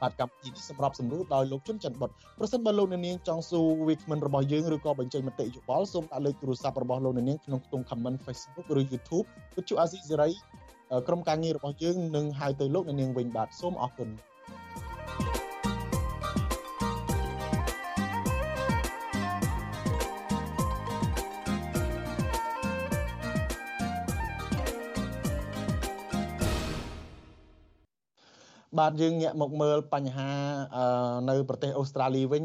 [0.00, 10.30] បាទកម្មវិធីនេះសម្រាប់សម្រួលដោយលោកជុនច័ន្ទបុតប្រសិនបើលោកអ្នកនាងចង់សួរវាគ្មិនរបស់យើងឬក៏បញ្ចេញមតិយោបល់សូមដាក់លេខទូរស័ព្ទរបស់លោកអ្នកនាងក្នុងខ្ទង់ comment Facebook ឬ YouTube វិទ្យុអាស៊ីសេរី
[11.08, 14.08] ក្រុមការងាររបស់យើងនឹងហៅទៅលោកអ្នកនាងវិញបាទសូមអរគុណ
[28.78, 30.30] បាទយើងងាកមកមើលបញ្ហា
[31.30, 32.44] នៅប្រទេសអូស្ត្រាលីវិញ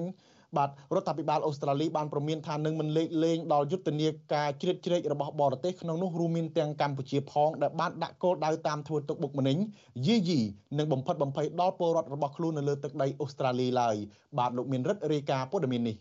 [0.57, 9.57] បាទរដ្ឋាភិបាលអូស្ត្រាលីបានប្រមានថានឹងមិនលេខលែងដល់យុទ្ធនាការជ្រៀតជ្រែករបស់បរទេសក្នុងនោះរួមមានទាំងកម្ពុជាផងដែលបានដាក់គោលដៅតាមធ្វើទុកបុកម្នេញ
[10.05, 10.39] យីយី
[10.77, 13.95] និងបំផិតបំភ័យដល់ពលរដ្ឋរបស់ខ្លួននៅលើទឹកដីអូស្ត្រាលីឡើយ
[14.37, 15.97] បាទលោកមានរិទ្ធរាយការណ៍ព័ត៌មាននេះ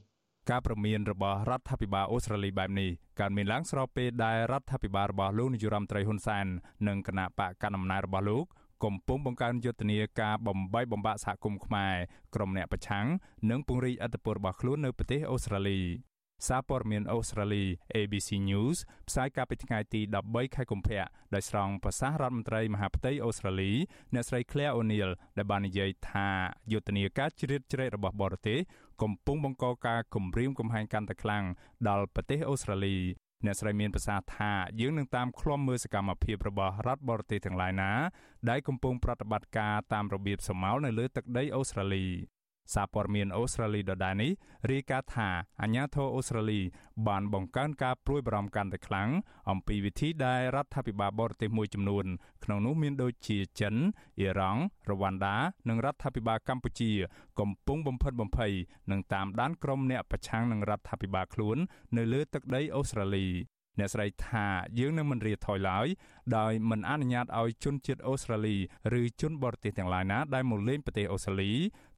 [0.51, 2.91] ការប្រមានរបស់រដ្ឋាភិបាលអូស្ត្រាលីបែបនេះ
[3.21, 6.47] កើតមានឡើងស្របពេលដែលរដ្ឋាភិបាលរបស់លោកនាយរដ្ឋមន្ត្រីហ៊ុនសែន
[6.89, 8.45] និងគណៈបកកណ្ដាលអំណាចរបស់លោក
[8.85, 11.95] កំពុងបង្កើនយុទ្ធនាការបំបីបំបាក់សហគមន៍ខ្មែរ
[12.35, 13.07] ក្រុមអ្នកប្រឆាំង
[13.51, 15.81] និងពង្រីកអធិបតេយ្យរបស់ខ្លួននៅប្រទេសអូស្ត្រាលី
[16.49, 17.65] សារព័ត៌មានអូស្ត្រាលី
[17.95, 18.79] ABC News
[19.09, 21.05] ផ្សាយកាលពីថ្ងៃទី13ខែកុម្ភៈ
[21.35, 23.73] ដោយស្រង់ប្រសាសន៍រដ្ឋមន្ត្រីមហាផ្ទៃអូស្ត្រាលី
[24.15, 26.29] អ្នកស្រី Claire O'Neil ដែលបាននិយាយថា
[26.73, 28.59] យុទ្ធនាការជ្រៀតជ្រែករបស់បរទេស
[29.03, 31.45] កំពុងបង្កការគំរាមកំហែងកាន់តែខ្លាំង
[31.89, 32.97] ដល់ប្រទេសអូស្ត្រាលី
[33.45, 37.91] អ្នកស្រីមានប្រសាសន៍ថាយើងនឹងតាមឃ្លាំមើលសកម្មភាពរបស់រដ្ឋបរទេសទាំងឡាយណា
[38.51, 42.07] ដែលកំពុងប្រតិបត្តិការតាមរបៀបសមោលនៅលើទឹកដីអូស្ត្រាលី
[42.75, 44.33] សារព័ត៌មានអូស្ត្រាលីដដែលនេះ
[44.71, 45.29] រាយការណ៍ថា
[45.63, 46.61] អាញាធរអូស្ត្រាលី
[47.09, 49.09] បានបង្កើនការព្រួយបារម្ភកាន់តែខ្លាំង
[49.51, 52.05] អំពីវិធីដែលរដ្ឋាភិបាលបរទេសមួយចំនួន
[52.45, 53.75] ក្នុងនោះមានដូចជាចិន
[54.19, 55.37] អ៊ីរ៉ង់រវ៉ាន់ដា
[55.69, 56.91] និងរដ្ឋាភិបាលកម្ពុជា
[57.41, 58.53] កំពុងបំផិតបំភ័យ
[58.91, 61.57] នឹងតាមដានក្រុមអ្នកប្រឆាំងនឹងរដ្ឋាភិបាលខ្លួន
[61.97, 63.29] នៅលើទឹកដីអូស្ត្រាលី
[63.79, 64.47] អ្នកស្រីថា
[64.79, 65.87] យើងនឹងមិនរាថយឡើយ
[66.39, 68.57] ដោយមិនអនុញ្ញាតឲ្យជនជាតិអូស្ត្រាលី
[69.01, 71.53] ឬជនបរទេសទាំងឡាយណាដែលមកលេងប្រទេសអូស្ត្រាលី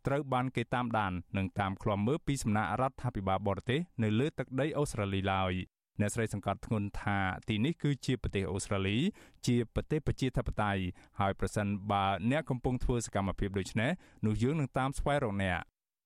[0.06, 5.52] ត្រូវបានគេតាមដាននិងតាមឃ្លាំមើលពីសំណាក់រដ្ឋាភិបាលបរទេសនៅលើទឹកដីអូស្ត្រាលីឡើយ
[6.00, 8.98] អ្នកស្រីសង្កត់ធ្ងន់ថាទីនេះគឺជាប្រទេសអូស្ត្រាលី
[9.46, 10.82] ជាប្រទេសប្រជាធិបតេយ្យ
[11.20, 13.90] ហើយប្រសិនបើអ្នកកំពុងធ្វើសកម្មភាពដូចនេះ
[14.26, 15.60] នោះយើងនឹងតាមស្វែងរកអ្នក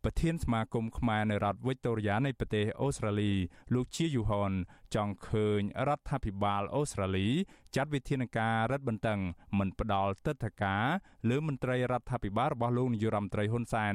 [0.08, 3.32] ប្រធានសមាគមខ្មែរនៅរដ្ឋវិចតូរីយ៉ានៃប្រទេសអូស្ត្រាលី
[3.74, 4.52] លោកជាយូហន
[4.94, 7.28] ចង់ឃើញរដ្ឋាភិបាលអូស្ត្រាលី
[7.76, 9.20] ចាត់វិធានការរឹតបន្តឹង
[9.58, 10.84] មិនផ្ដល់ទិដ្ឋាការ
[11.28, 13.94] លើមន្ត្រីរដ្ឋាភិបាលរបស់លោកនាយរដ្ឋមន្ត្រីហ៊ុនសែន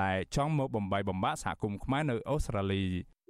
[0.00, 2.84] ដែលចង់មកបំបីបំបាក់សហគមន៍ខ្មែរនៅអូស្ត្រាលី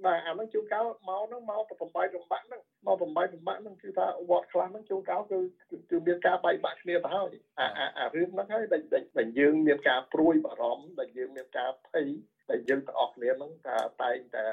[0.05, 5.37] បាទអានឹងជួនកាលមកហ្នឹងមកបំបីបំបាក់ហ្នឹងមកបំបីបំបាក់ហ្នឹងគឺថាវត្តខ្លះហ្នឹងជួនកាលគឺ
[5.89, 8.81] គឺមានការបែកបាក់គ្នាទៅហើយអាអារឿងហ្នឹងហើយដែល
[9.17, 12.07] ដែលយើងមានការព្រួយបារម្ភដែលយើងមានការភ័យ
[12.51, 14.45] ដែលយើងទាំងអស់គ្នាហ្នឹងថាតែងតែ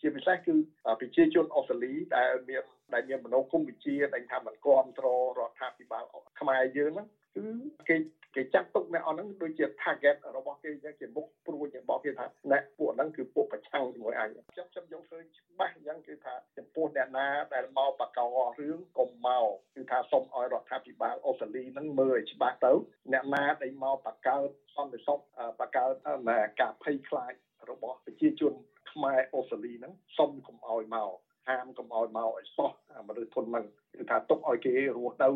[0.00, 0.54] ជាពិសេសគឺ
[1.00, 2.62] ប្រជាជនអូស្ត្រាលីដែលមាន
[2.94, 6.04] ដែលមានមនោគមវិជ្ជាដែលថាមិនគ្រប់គ្រងរដ្ឋាភិបាល
[6.40, 7.44] ខ្មែរយើងហ្នឹងគឺ
[7.88, 7.96] គេ
[8.36, 18.20] គេចាត់ទុកអ្នកអស់ហ្នឹងដូចជា target របស់គេយ៉ាងជាមុខព្រួយរបស់គេថាអ្នកពួកហ្នឹងគឺពួកប្រឆាំងជាមួយអញខ្ញុំខ្ញុំយកឃើញច្បាស់យ៉ាងគឺថាចំពោះអ្នកណាដែលមកបកក
[18.58, 22.72] រឿងកុំមកគឺថាសូមឲ្យរដ្ឋាភិបាលអូស្ត្រាលីហ្នឹងមើលឲ្យច្បាស់ទៅ
[23.12, 25.18] អ្នកណាដែលមកបកកើតសន្តិសុខ
[25.60, 25.92] បកកើត
[26.60, 27.32] ការភ័យខ្លាច
[27.70, 28.54] របស់ប្រជាជន
[28.92, 31.12] ខ្មែរអូស្ត្រាលីហ្នឹងសូមកុំឲ្យមក
[31.47, 32.71] ហាមកុំឲ្យមកឲ្យសោះ
[33.07, 35.29] មនុស្សធនហ្នឹងគឺថាទុកឲ្យគេរស់នៅ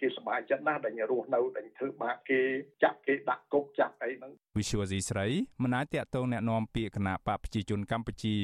[0.00, 2.40] គេសប្បាយចិត្តណាស់ដែលរស់នៅដែលធ្វើបាបគេ
[2.82, 5.26] ចាប់គេដាក់គុកចាប់អីហ្នឹងវិសុវស៊ីស្រី
[5.62, 8.36] មិនអាចតាក់ទងแนะនាំពាក្យគណៈបកប្រជាជនកម្ពុជា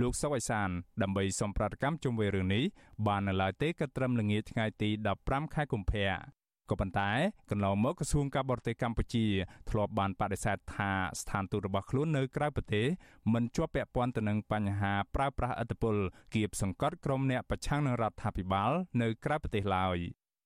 [0.00, 0.70] លោកសុកអៃសាន
[1.02, 2.64] ដើម្បីសំប្រតិកម្មជុំវិញរឿងនេះ
[3.06, 4.90] បាននៅឡើយទេក៏ត្រឹមល្ងាចថ្ងៃទី
[5.22, 6.37] 15ខែកុម្ភៈ
[6.69, 7.11] ក៏ប៉ុន្តែ
[7.51, 9.25] កន្លងមកក្រសួងការបរទេសកម្ពុជា
[9.69, 12.85] ធ្លាប់បានបដិសេធថាស្ថានទូតរបស់ខ្លួននៅក្រៅប្រទេស
[13.33, 15.95] មិនជាប់ពាក់ព័ន្ធទៅនឹងបញ្ហាប្រើប្រាស់ឥទ្ធិពល
[16.35, 19.97] គៀបសង្កត់ក្រុមអ្នកប្រឆាំងនឹងរដ្ឋាភិបាលនៅក្រៅប្រទេសឡើយ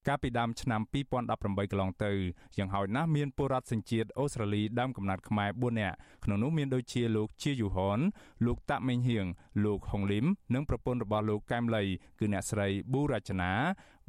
[0.08, 0.82] កាលពីដើមឆ្នាំ
[1.28, 2.12] 2018កន្លងទៅ
[2.58, 8.00] យ៉ាងហោចណាស់មានពលរដ្ឋសញ្ជាតិអូស្ត្រាលីដើមកំណត់ខ្មែរ4នាក់ក្នុងនោះមានដូចជាលោកជាយូហន
[8.46, 9.26] លោកតាក់មេងហៀង
[9.66, 11.84] លោកហុងលឹមនិងប្រពន្ធរបស់លោកកែមលី
[12.20, 13.52] គឺអ្នកស្រីប៊ូរចនា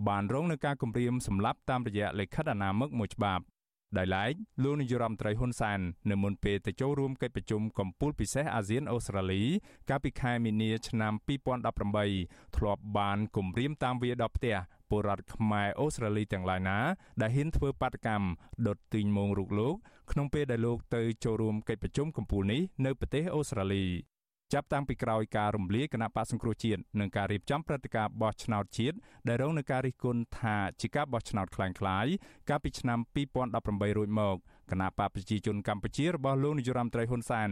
[0.08, 3.44] បានរងនឹងការគំរាមសម្លាប់តាមរយៈលិខិតអនាមិកមួយច្បាប់
[3.98, 4.32] ដោយឡែក
[4.62, 5.80] លោកនាយរដ្ឋមន្ត្រីហ៊ុនសែន
[6.10, 9.42] នៅមុនពេលទៅចូលរួមកិច្ចប្រជុំកំពូលពិសេសអាស៊ានអូស្ត្រាលី
[9.90, 11.12] កាលពីខែមីនាឆ្នាំ
[11.84, 14.56] 2018ធ្លាប់បានគំរាមតាមវាដល់ផ្ទះ
[14.93, 16.77] ពលរដ្ឋខ្មែរអូស្ត្រាលីទាំងឡាយណា
[17.21, 18.27] ដែលហ៊ានធ្វើបាតកម្ម
[18.67, 19.75] ដុតទីងមងរូបលោក
[20.11, 23.85] ក្នុងពេលដែលលោកទៅចូលរួមកិច្ចប្រជុំកំពូលនេះនៅប្រទេសអូស្ត្រាលី
[24.53, 28.97] ចាប់តាំងពីក្រោយការរំលាយគណៈបកសង្គ្រោះជាតិនិងការរៀបចំព្រឹត្តិការណ៍បោះឆ្នោតជាតិ
[29.27, 32.13] ដែលរងនឹងការរិះគន់ថាជាការបោះឆ្នោតคล้ายៗ
[32.49, 32.99] កាលពីឆ្នាំ
[33.49, 34.37] 2018រួចមក
[34.70, 37.50] គណៈបកប្រជាជនកម្ពុជារបស់លោកនាយរដ្ឋមន្ត្រីហ៊ុនសែន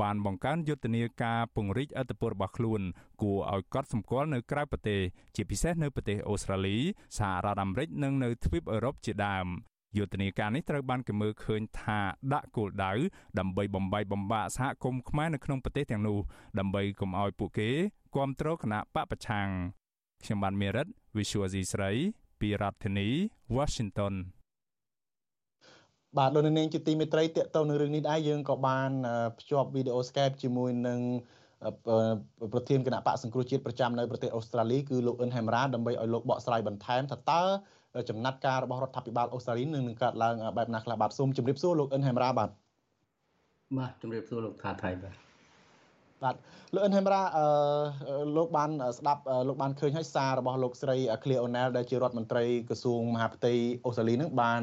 [0.00, 2.80] បានបង្កើនយុទ្ធនាការពង្រីកអធិបតេយ្យរបស់ខ្លួន
[3.22, 5.00] គួរឲ្យកត់សម្គាល់នៅក្រៅប្រទេស
[5.36, 6.76] ជាពិសេសនៅប្រទេសអូស្ត្រាលី
[7.18, 9.46] សហរដ្ឋអាមេរិកនិងនៅទ្វីបអឺរ៉ុបជាដើម
[9.96, 12.00] យុទ្ធនាការនេះត្រូវបានគេមើលឃើញថា
[12.32, 12.92] ដាក់គោលដៅ
[13.38, 16.18] ដើម្បីបំបីបំបាក់សហគមន៍ខ្មែរនៅក្នុងប្រទេសទាំងនោះ
[16.58, 17.70] ដើម្បីកុំឲ្យពួកគេ
[18.14, 19.48] គ្រប់គ្រងគណៈបពប្រឆាំង
[20.24, 20.86] ខ្ញុំបានមេរិត
[21.16, 21.90] Visual C ស្រី
[22.40, 23.08] ពីរដ្ឋធានី
[23.56, 24.14] Washington
[26.18, 28.90] បាទលោកនាងជាទីមេត្រីតកតទៅនឹងរឿងនេះដែរយើងក៏បាន
[29.38, 31.00] ភ្ជាប់វីដេអូ Skype ជាមួយនឹង
[32.52, 37.42] ប្រធានគណៈបកសង្គ្រោះជាតិប្រចាំនៅប្រទេសអូស្ត្រាលីគឺលោកអ៊ិនហេមរ៉ាដើម្បីឲ្យលោកបកស្រាយបន្ថែមថាតើ
[38.08, 42.50] ចំណាត់ការរបស់រដ្ឋាភិបាលអូស្ត្រាលីនឹងនឹងកើតឡើងបែបណាខ្លះបាទសូមជម្រាបសួរលោកអ៊ិនហេមរ៉ាបាទ
[43.78, 45.31] បាទជម្រាបសួរលោកថាថៃបាទ
[46.24, 46.36] បាទ
[46.74, 47.44] លោកអិនហេមរ៉ាអឺ
[48.36, 53.52] លោកបានស្ដាប់លោកបានឃើញហើយសាររបស់លោកស្រី Clear O'Neil ដែលជារដ្ឋមន្ត្រីក្រសួងមហាផ្ទៃ
[53.84, 54.62] អូស្ត្រាលីនឹងបាន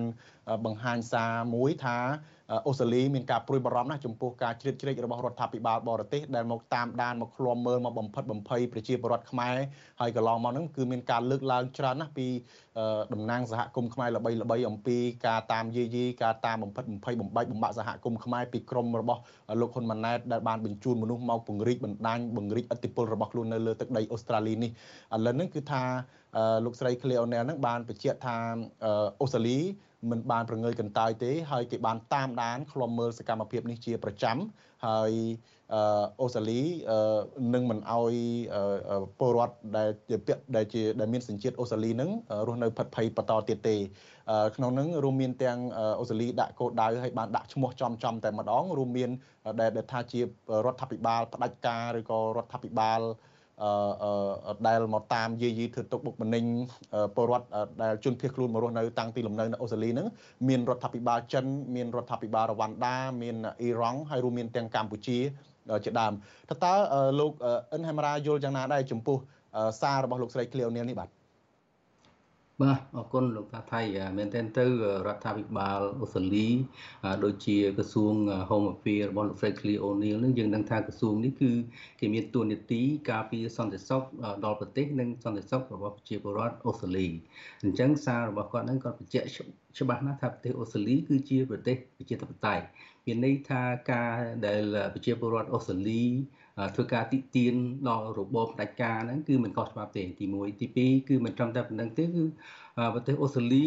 [0.65, 1.97] បង្ហាញសារមួយថា
[2.67, 9.57] អូស្ត្រាលីមានការព្រួយបារម្ភណាស់ចំពោះការជ្រៀតជ្រែករបស់រដ្ឋាភិបាលបរទេសដែលមកតាមដានមកឃ្លាំមើលមកបំផិតបំភ័យប្រជាពលរដ្ឋខ្មែរ
[9.99, 12.27] ហើយកន្លងមកហ្នឹងគឺមានការលើកឡើងច្រើនណាស់ពី
[13.13, 19.21] តំណាងសហគមន៍ខ្មែរល្បីល្បីអំពីការតាមយាយីការតាមបំផិតបំភ័យបំបាច់បំបាក់សហគមន៍ខ្មែរពីក្រមរបស់
[19.61, 24.71] លោកហ៊ុនម៉ាណែតដែលបានបញ្ជូនមនុស្សមកពង្រីកបណ្ដាញបង្រីកអធិបុលរបស់ខ្លួននៅលើទឹកដីអូស្ត្រាលីនេះ
[25.15, 25.83] ឥឡូវហ្នឹងគឺថា
[26.65, 28.35] លោកស្រី Cleo O'Neil ហ្នឹងបានបញ្ជាក់ថា
[29.21, 29.57] អូស្ត្រាលី
[30.11, 34.37] មិនបានប្រងើយកន្តើយទេហើយគេបានតាមដានឃ្លាំមើលសកម្មភាពនេះជាប្រចាំ
[34.85, 35.11] ហើយ
[36.21, 36.61] អូស្ត្រាលី
[37.53, 38.13] នឹងមិនអោយ
[39.19, 42.11] ពលរដ្ឋដែលជាពាក់ដែលជាដែលមានសញ្ជាតិអូស្ត្រាលីនឹង
[42.47, 43.75] រស់នៅផិតភ័យបន្តទៀតទេ
[44.55, 45.59] ក្នុងនឹងរួមមានទាំង
[45.99, 49.09] អូស្ត្រាលីដាក់គោលដៅឲ្យបានដាក់ឈ្មោះចំចំតែម្ដងរួមមាន
[49.61, 50.23] ដែលថាជារ
[50.73, 53.38] ដ្ឋាភិបាលផ្ដាច់ការឬក៏រដ្ឋាភិបាលអឺ
[54.67, 56.43] ដែលមកតាមយាយីធ្វើទុកបុកម្នេញ
[57.15, 57.47] ពលរដ្ឋ
[57.81, 60.07] ដែលជនភៀសខ្លួនមករស់នៅតាំងទីលំនៅនៅអូស្ត្រាលីហ្នឹង
[60.49, 61.45] មានរដ្ឋាភិបាលចិន
[61.75, 65.17] មានរដ្ឋាភិបាលរវ៉ាន់ដាមានអ៊ីរ៉ង់ហើយរួមមានទាំងកម្ពុជា
[65.85, 66.13] ជាដើម
[66.49, 66.73] តើតើ
[67.19, 67.31] លោក
[67.73, 69.17] អិនហេមរ៉ាយល់យ៉ាងណាដែរចំពោះ
[69.81, 71.09] សាររបស់លោកស្រីឃ្លៀវនាងនេះបាទ
[72.61, 73.81] បាទអរគុណលោកតាថៃ
[74.17, 74.65] មែនទែនទៅ
[75.07, 76.47] រដ្ឋាភិបាលអូស្ត្រាលី
[77.23, 78.13] ដូចជាក្រសួង
[78.49, 81.51] Home Affairs របស់លោក Fred Clear O'Neil នឹងយើងដឹងថាក្រសួងនេះគឺ
[81.99, 82.81] គេមានតួនាទី
[83.11, 84.03] ការពារសន្តិសុខ
[84.45, 87.07] ដល់ប្រទេសនិងសន្តិសុខរបស់ប្រជាពលរដ្ឋអូស្ត្រាលី
[87.63, 89.27] អញ្ចឹងសាររបស់គាត់នឹងគាត់បញ្ជាក់
[89.79, 92.63] ច្បាស់ណាស់ថាប្រទេសអូស្ត្រាលីគឺជាប្រទេសប្រជាធិបតេយ្យ
[93.05, 94.13] មានន័យថាការ
[94.45, 96.03] ដែលប្រជាពលរដ្ឋអូស្ត្រាលី
[96.75, 97.53] ធ្វើការទីទាន
[97.89, 102.23] ដល់របបផ្ដាច់ការហ្នឹងគឺមិនខុសច្បាប់ទេទី1ទី2គឺមិនត្រឹមតែប៉ុណ្្នឹងទេគឺ
[102.93, 103.65] ប្រទេសអូស្ត្រាលី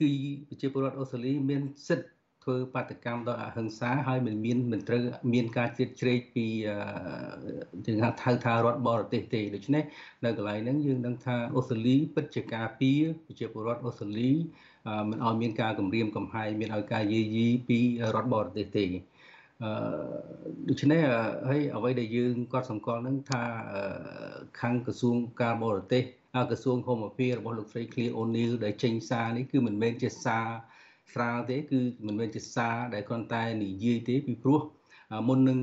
[0.00, 0.10] គឺ
[0.48, 5.02] ប្រជាពលរដ្ឋអូស្ត្រាលីមានសិទ្ធិធ្វើបាតកម្មដោយអហិង្សាហើយមិនមានមិនត្រូវ
[5.34, 6.46] មានការជ្រៀតជ្រែកពី
[7.86, 9.82] ជាថាថៅថារដ្ឋបរទេសទេដូច្នេះ
[10.24, 14.30] នៅកន្លែងហ្នឹងយើងដឹងថាអូស្ត្រាលីពិតជាការពារប្រជាពលរដ្ឋអូស្ត្រាលី
[15.10, 17.78] មិនឲ្យមានការគំរាមកំហែងមានឲ្យការយាយីពី
[18.14, 19.11] រដ្ឋបរទេសទេអឺ
[20.68, 21.02] ដូច្នេះ
[21.48, 23.42] ហើយអ្វីដែលយើងគាត់សម្គាល់នឹងថា
[24.60, 26.02] ខាងក្រសួងការបរទេស
[26.50, 30.46] ក្រសួងហូមភារបស់លោកស្រី Clear O'Neil ដែលចេញសារនេះគឺមិនមែនជាសារ
[31.12, 34.60] ស្រាលទេគឺមិនមែនជាសារដែលគ្រាន់តែនិយាយទេពីព្រោះ
[35.28, 35.58] មុននឹង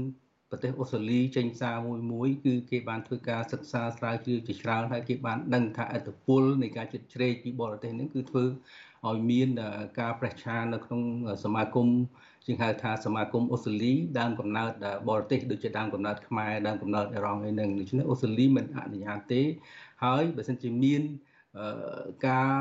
[0.49, 8.45] ប្រទេសអូស្ត្រាលីចេញសារមួយមួយ គឺគេបានធ្វើការសិក្សាស្រាវជ្រាវជាច្រើនហើយគេបានដឹងថាអត្តពលនៃការជិតជ្រែកពីបរទេសនេះគឺធ្វើ
[9.07, 9.49] ឲ្យមាន
[9.99, 11.01] ការប្រេះឆាននៅក្នុង
[11.43, 11.87] សមាគម
[12.49, 14.71] ជាងហៅថាសមាគមអូស្ត្រាលីដើមកំណើត
[15.09, 19.41] បរទេសដូចជាដើមកំណើតខ្មែរដើមកំណើតអេរ៉ង់អីហ្នឹងដូច្នេះអូស្ត្រាលីមិនអនុញ្ញាតទេ
[20.03, 21.01] ហើយបើសិនជាមាន
[22.27, 22.53] ការ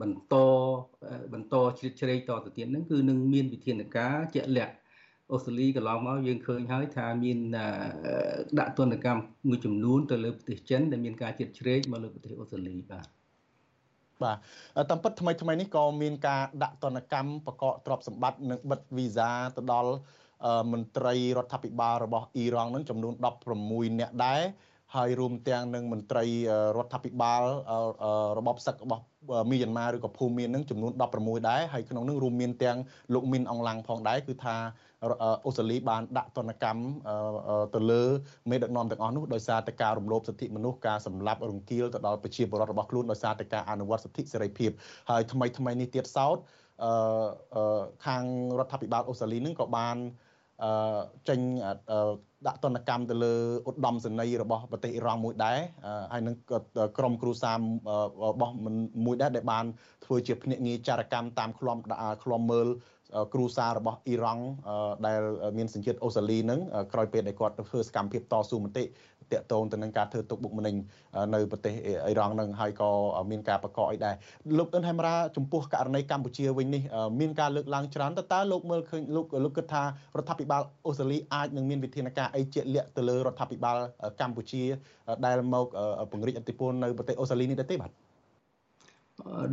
[0.00, 0.34] បន្ត
[1.32, 4.74] បន្តជ្រៀតជ្រែកតទៅទៀតហ្នឹងគឺនឹងមានវិធានការជាក់លាក់
[5.32, 7.38] អូស្ត្រាលីកន្លងមកយើងឃើញហើយថាមាន
[8.58, 13.19] ដាក់ទណ្ឌកម្មមួយចំនួនទៅលើប្រទេសចិនដែលមានការជ្រៀតជ្រែកមកលើប្រទេសអូស្ត្រាលីបាទ
[14.22, 14.36] បាទ
[14.90, 19.92] តាមពិតថ្មីថ្មីនេះក៏មានការដាក់ទណ្ឌកម្មបកកទ្រព្យសម្បត្តិនិងបិទវីសាទៅដល់
[20.72, 23.14] មន្ត្រីរដ្ឋាភិបាលរបស់អ៊ីរ៉ង់នឹងចំនួន
[23.56, 24.40] 16នាក់ដែរ
[24.96, 26.24] ហើយរួមទាំងនឹងមន្ត្រី
[26.76, 27.42] រដ្ឋាភិបាល
[28.38, 29.02] របបសឹករបស់
[29.50, 32.78] មីយ៉ាន់ម៉ាឬក៏ភូមានឹងចំនួន16ដែរហើយក្នុងនោះរួមមានទាំង
[33.14, 34.56] លោកមីនអងឡាំងផងដែរគឺថា
[35.46, 36.82] អូស្ត្រាលីបានដាក់ទណ្ឌកម្ម
[37.74, 38.02] ទៅលើ
[38.50, 44.70] មេដឹកនាំទាំងអស់នោះដោយសារតែការរំលោភសិទ្ធិមនុស្សការសម្លាប់រង្គាលទៅដល់ប្រជាពលរដ្ឋរបស់ខ្លួនដោយសារតែការអនុវត្តសិទ្ធិសេរីភាព
[45.10, 46.36] ហើយថ្មីថ្មីនេះទៀតសោត
[48.06, 48.24] ខាង
[48.58, 49.96] រដ្ឋាភិបាលអូស្ត្រាលីនឹងក៏បាន
[51.28, 51.40] ចេញ
[52.46, 53.34] ដាក់ទណ្ឌកម្មទៅលើ
[53.68, 55.58] ឧត្តមសេនីយ៍របស់ប្រទេសអ៊ីរ៉ង់មួយដែរ
[56.12, 56.34] ហើយនឹង
[56.98, 57.60] ក្រុមគ្រូសាម
[58.30, 58.54] របស់
[59.06, 59.64] មួយដែរដែលបាន
[60.04, 61.78] ធ្វើជាភ្នាក់ងារចារកម្មតាមឃ្លាំ
[62.22, 62.68] ឃ្លាំមើល
[63.34, 64.44] គ្រូសារបស់អ៊ីរ៉ង់
[65.06, 65.20] ដែល
[65.58, 66.60] មានសញ្ជាតិអូស្ត្រាលីនឹង
[66.92, 68.84] ក្រោយពេលដែលគាត់ធ្វើសកម្មភាពតស៊ូមតិ
[69.32, 70.74] តាក់ទងទៅនឹងការធ្វើទុកបុកម្នេញ
[71.34, 71.74] នៅប្រទេស
[72.04, 72.90] អ៊ីរ៉ង់នឹងហើយក៏
[73.30, 74.14] មានការប្រកបអីដែរ
[74.58, 76.82] លោកអ៊ុនហេមរ៉ាចំពោះករណីកម្ពុជាវិញនេះ
[77.20, 79.86] មានការលើកឡើងច្រើនតើតើលោកមើលឃើញលោកលោកគិតថារ
[80.22, 83.76] ដ្ឋាភិបាលអូស្ត្រាលីអាចនឹងមានវិធានការអីជាក់លាក់ទៅលើរដ្ឋាភិបាល
[84.20, 84.62] កម្ពុជា
[85.26, 85.66] ដែលមក
[86.10, 87.92] ពង្រីកអធិបុលនៅប្រទេសអូស្ត្រាលីនេះដែរទេបាទ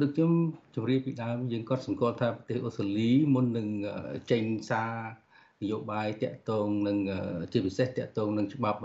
[0.01, 0.31] ដូចខ្ញុំ
[0.75, 3.67] ជម្រាបពីដើមយើងក៏សង្កល់ថាប្រទេសអូស្ត្រាលីមុននឹង
[4.31, 4.91] ចេញសារ
[5.63, 6.97] នយោបាយតាក់ទងនឹង
[7.51, 8.79] ជាពិសេសតាក់ទងនឹងច្បាប់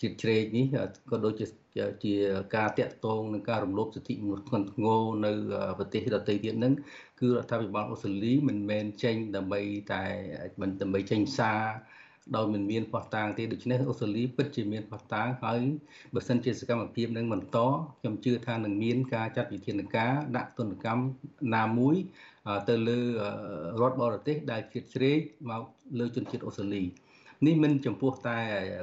[0.00, 0.64] ជាតិជ្រែកនេះ
[1.10, 1.46] ក៏ដូចជា
[2.04, 2.14] ជា
[2.56, 5.32] ការតាក់ទងនឹងការរំលោភសិទ្ធិមនុស្សធ្ងន់ធ្ងរនៅ
[5.78, 6.74] ប្រទេសដទៃទៀតហ្នឹង
[7.20, 9.60] គឺរដ្ឋាភិបាលអូស្ត្រាលីមិនមែនចេញដើម្បី
[9.92, 10.04] តែ
[10.60, 11.62] មិនដើម្បីចេញសារ
[12.36, 15.60] ដោយមិនមានផោះតាងទេដូច្នេះអូស្ត្រាលីពិតជាមានផោះតាងហើយ
[16.14, 17.58] បើសិនជាសកម្មភាពនឹងបន្ត
[18.00, 21.04] ខ្ញុំជឿថានឹងមានការចាត់វិធានការដាក់ទណ្ឌកម្ម
[21.54, 21.96] ណាមួយ
[22.68, 22.98] ទៅលើ
[23.80, 25.20] រដ្ឋបរទេសដែលជ្រៀតជ្រែក
[25.50, 25.62] មក
[25.98, 26.82] លើជនជាតិអូស្ត្រាលី
[27.46, 28.38] នេះមិនចំពោះតែ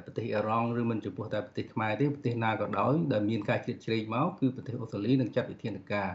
[0.05, 6.09] ប្រទេសអ៊ីរ៉ង់ឬមិនចំពោះតែប្រទេសខ្មែរទេប្រទេសណាក៏ដោយដែលមានការជ្រៀតជ្រែកមកគឺប្រទេសអូស្ត្រាលីនឹងចាត់វិធានការ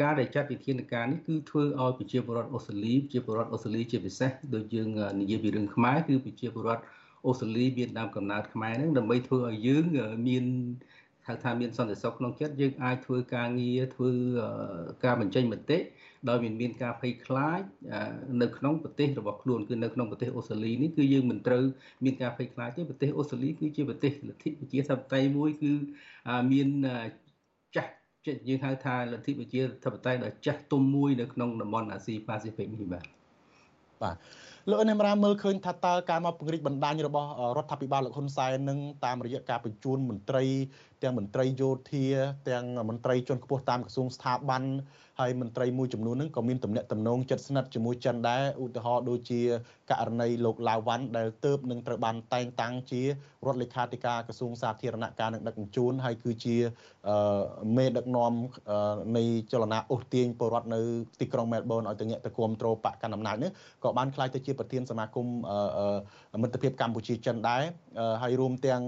[0.00, 4.88] ការដែលចាត់វិធានការនេះគឺធ្វើឲ្យប្រជាពលរដ្ឋអូស្ត្រាលីប្រជាពលរដ្ឋអូស្ត្រាលីជាពិសេសដូចយើង
[5.20, 6.82] និយាយពីរឿងខ្មែរគឺប្រជាពលរដ្ឋ
[7.26, 9.84] អូស្ត្រាលីមានដើមកំណើតខ្មែរហ្នឹងដើម្បីធ្វើឲ្យយើង
[10.28, 10.44] មាន
[11.26, 14.10] ហៅថាមានសន្តិសុខក្នុងចិត្តយើងអាចធ្វើការងារធ្វើ
[15.04, 15.78] ការបញ្ចេញមតិ
[16.28, 17.62] ដោយមិនមានការភ័យខ្លាច
[18.42, 21.64] នៅក្នុងប្រទេសរបស់ខ្លួនគឺនៅក្នុងប្រទេសអូស្ត្រាលីនេះគឺយើងមិនត្រូវ
[22.04, 25.72] មានការភ័យខ្លាចទេប្រទេសអូស្ត្រាលីគឺជាប្រទេសលទ្ធិប្រជាធិបតេយ្យមួយគឺ
[26.52, 26.68] មាន
[27.76, 27.92] ចាស់
[28.48, 33.04] យើងហៅថាលទ្ធិប្រជាធិបតេយ្យដ៏ចាស់ទុំមួយនៅក្នុងតំបន់អាស៊ីប៉ាស៊ីហ្វិកនេះបាទ
[34.02, 34.16] បាទ
[34.70, 40.44] លោកអេនមរាមើលឃើញថាតើការមកពង្រីកបណ្ដាញរបស់រដ្ឋាភិបាលលោកហ៊ុនសែននឹងតាមរយៈការបញ្ជូនមន្ត្រី
[41.02, 42.04] ទាំងមន្ត្រីយោធា
[42.50, 44.62] ទាំងមន្ត្រីជាន់ខ្ពស់តាមក្រសួងស្ថាប័ន
[45.20, 49.40] ហើយមន្ត្រីមួយចំនួនហ្នឹងក៏មានទំនាក់ទំនងជិតស្និទ្ធជាមួយចិនដែរឧទាហរណ៍ដូចជា
[49.90, 53.06] ករណីលោកឡាវវ៉ាន់ដែលទៅបនឹងត្រូវបានតែងតាំងជារ
[53.52, 56.56] ដ្ឋលេខាធិការក្រសួងសាធារណការនិងដឹកជញ្ជូនហើយគឺជា
[57.76, 58.32] មេដឹកនាំ
[59.16, 60.80] នៃចលនាអូសទាញពលរដ្ឋនៅ
[61.20, 63.50] ទីក្រុងមែលប៊នឲ្យទៅងាកទៅគ្រប់គ្រងបកកណ្ដាលអំណាចនេះ
[63.84, 65.26] ក៏បានក្លាយទៅជាប្រធានសមាគម
[66.42, 67.62] មិត្តភាពកម្ពុជាចិនដែរ
[68.22, 68.82] ហើយរួមទាំង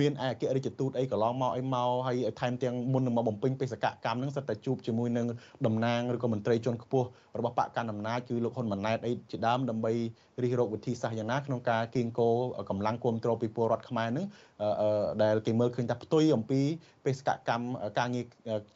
[0.00, 5.26] មានឯកអគ្គរដ្ឋទូតអីកន្លងមកអីមកហើយថែមទាំងមុននឹងមកបំពេញបេសកកម្មហ្នឹងសិតតែជួបជាមួយនឹង
[5.66, 7.06] តំណាងឬក៏មន្ត្រីជាន់ខ្ពស់
[7.38, 9.92] របស់បកកណ្ដាលអំណាចគឺលោកហ៊ុនម៉ាណែតអីជាដើមដើម្បី
[10.42, 12.28] រិះរកវិធីសាស្ត្រយ៉ាងណាក្នុងការគៀងគោ
[12.70, 14.26] កម្លាំងគ្រប់គ្រងពីពលរដ្ឋខ្មែរហ្នឹង
[15.22, 16.60] ដែលគេមើលឃើញថាផ្ទុយអំពី
[17.04, 17.66] បេសកកម្ម
[17.98, 18.24] ការងារ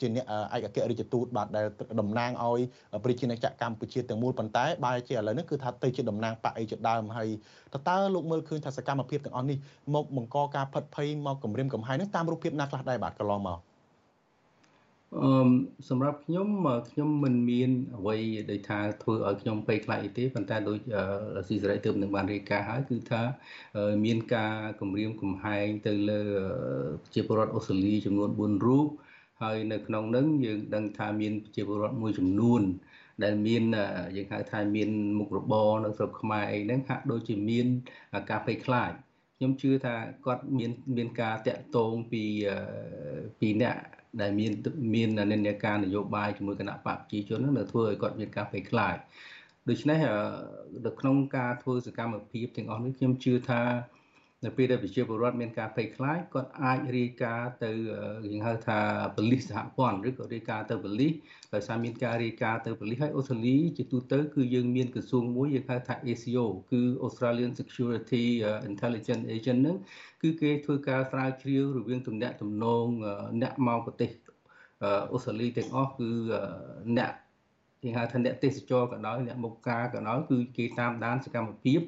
[0.01, 0.25] ជាអ្នក
[0.55, 1.67] ឯកអគ្គរដ្ឋទូតបាទដែល
[2.01, 2.61] តំណាងឲ្យ
[3.05, 7.29] ប្រជាណាចក្រកម្ពុជាទាំងមូលប៉ុន្តែបែរជាឥឡូវនេះគឺថាទៅជាតំណាងបកអីជាដើមហើយ
[7.75, 9.59] តើតើលោកមើលឃើញថាសកម្មភាពទាំងអស់នេះ
[9.95, 13.61] មកបង្កការផិតភ័យមកគម្រាមកំហែងនឹងតាមរូបភាពណាខ្លះដែរបាទកន្លងមក
[15.23, 15.51] អឺ
[15.89, 16.49] សម្រាប់ខ្ញុំ
[16.91, 18.17] ខ្ញុំមិនមានអ្វី
[18.51, 20.79] ដែលថាធ្វើឲ្យខ្ញុំភ័យខ្លាចអីទេប៉ុន្តែដូច
[21.49, 23.23] ស៊ីសេរីទើបនឹងបានរាយការណ៍ហើយគឺថា
[24.05, 26.23] មានការគម្រាមកំហែងទៅលើ
[27.15, 28.89] ជាពលរដ្ឋអូស្ត្រាលីចំនួន4រូប
[29.43, 32.63] ហើយនៅក្នុងនោះយើងដឹងថាមានជាពលរដ្ឋមួយចំនួន
[33.23, 33.63] ដែលមាន
[34.17, 37.67] យើងហៅថាមានមុខរបរនៅស្រុកខ្មែរអីហ្នឹងហាក់ដូចជាមាន
[38.31, 38.91] ការភ័យខ្លាច
[39.37, 39.95] ខ្ញុំជឿថា
[40.25, 42.23] គាត់មានមានការតាក់ទងពី
[43.41, 43.77] ពីអ្នក
[44.21, 44.53] ដែលមាន
[44.95, 48.97] មាននិន្នាការនយោបាយជាមួយគណៈបកប្រជាជននឹងធ្វើឲ្យគាត់មានការភ័យខ្លាច
[49.69, 49.99] ដូច្នេះ
[50.87, 53.63] នៅក្នុងការធ្វើសកម្មភាពទាំងអស់នេះខ្ញុំជឿថា
[54.45, 57.71] នៅពេលដែលប្រជាពលរដ្ឋមានការភ័យខ្លាចគាត់អាចរាយការណ៍ទៅ
[58.27, 58.79] យើងហៅថា
[59.17, 61.13] ប៉ូលីសសហព័ន្ធឬក៏រាយការណ៍ទៅប៉ូលីស
[61.55, 68.25] ដោយសារមានការរាយការណ៍ទៅប៉ូលីសហើយអូស្ត្រាលីជាទូទៅគឺយើងមានក្រសួងមួយយើងហៅថា ACO គឺ Australian Security
[68.71, 69.77] Intelligence Agent ហ្នឹង
[70.23, 72.87] គឺគេធ្វើការស្រាវជ្រាវរវាងទំនាក់ទំនង
[73.43, 74.11] អ្នកមកប្រទេស
[75.13, 76.11] អូស្ត្រាលីទាំងអស់គឺ
[76.99, 77.13] អ្នក
[77.83, 81.81] គេហៅថាអ្នកទេសចរក៏ដោយអ្នកមុខការក៏ដោយគឺគេតាមដានសកម្មភាព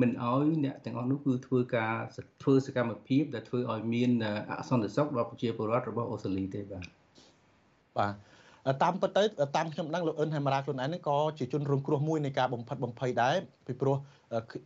[0.00, 1.94] មិនអោយអ្នកទាំងអស់នោះគឺធ្វើការ
[2.42, 4.10] ធ្វើសកម្មភាពដែលធ្វើឲ្យមាន
[4.60, 6.84] អសន្តិសុខដល់ប្រជាពលរដ្ឋរបស់អូស្ត្រាលីទេបាទ
[7.98, 8.12] បាទ
[8.82, 9.22] តាមពិតទៅ
[9.56, 13.36] តាមខ្ញុំដឹងលោកអ៊ុនហេមរ៉ាខ្លួនឯងហ្នឹងក៏ជាជនរងគ្រោះមួយនៃការបំផិតបំភ័យដែរ
[13.66, 13.96] ពីព្រោះ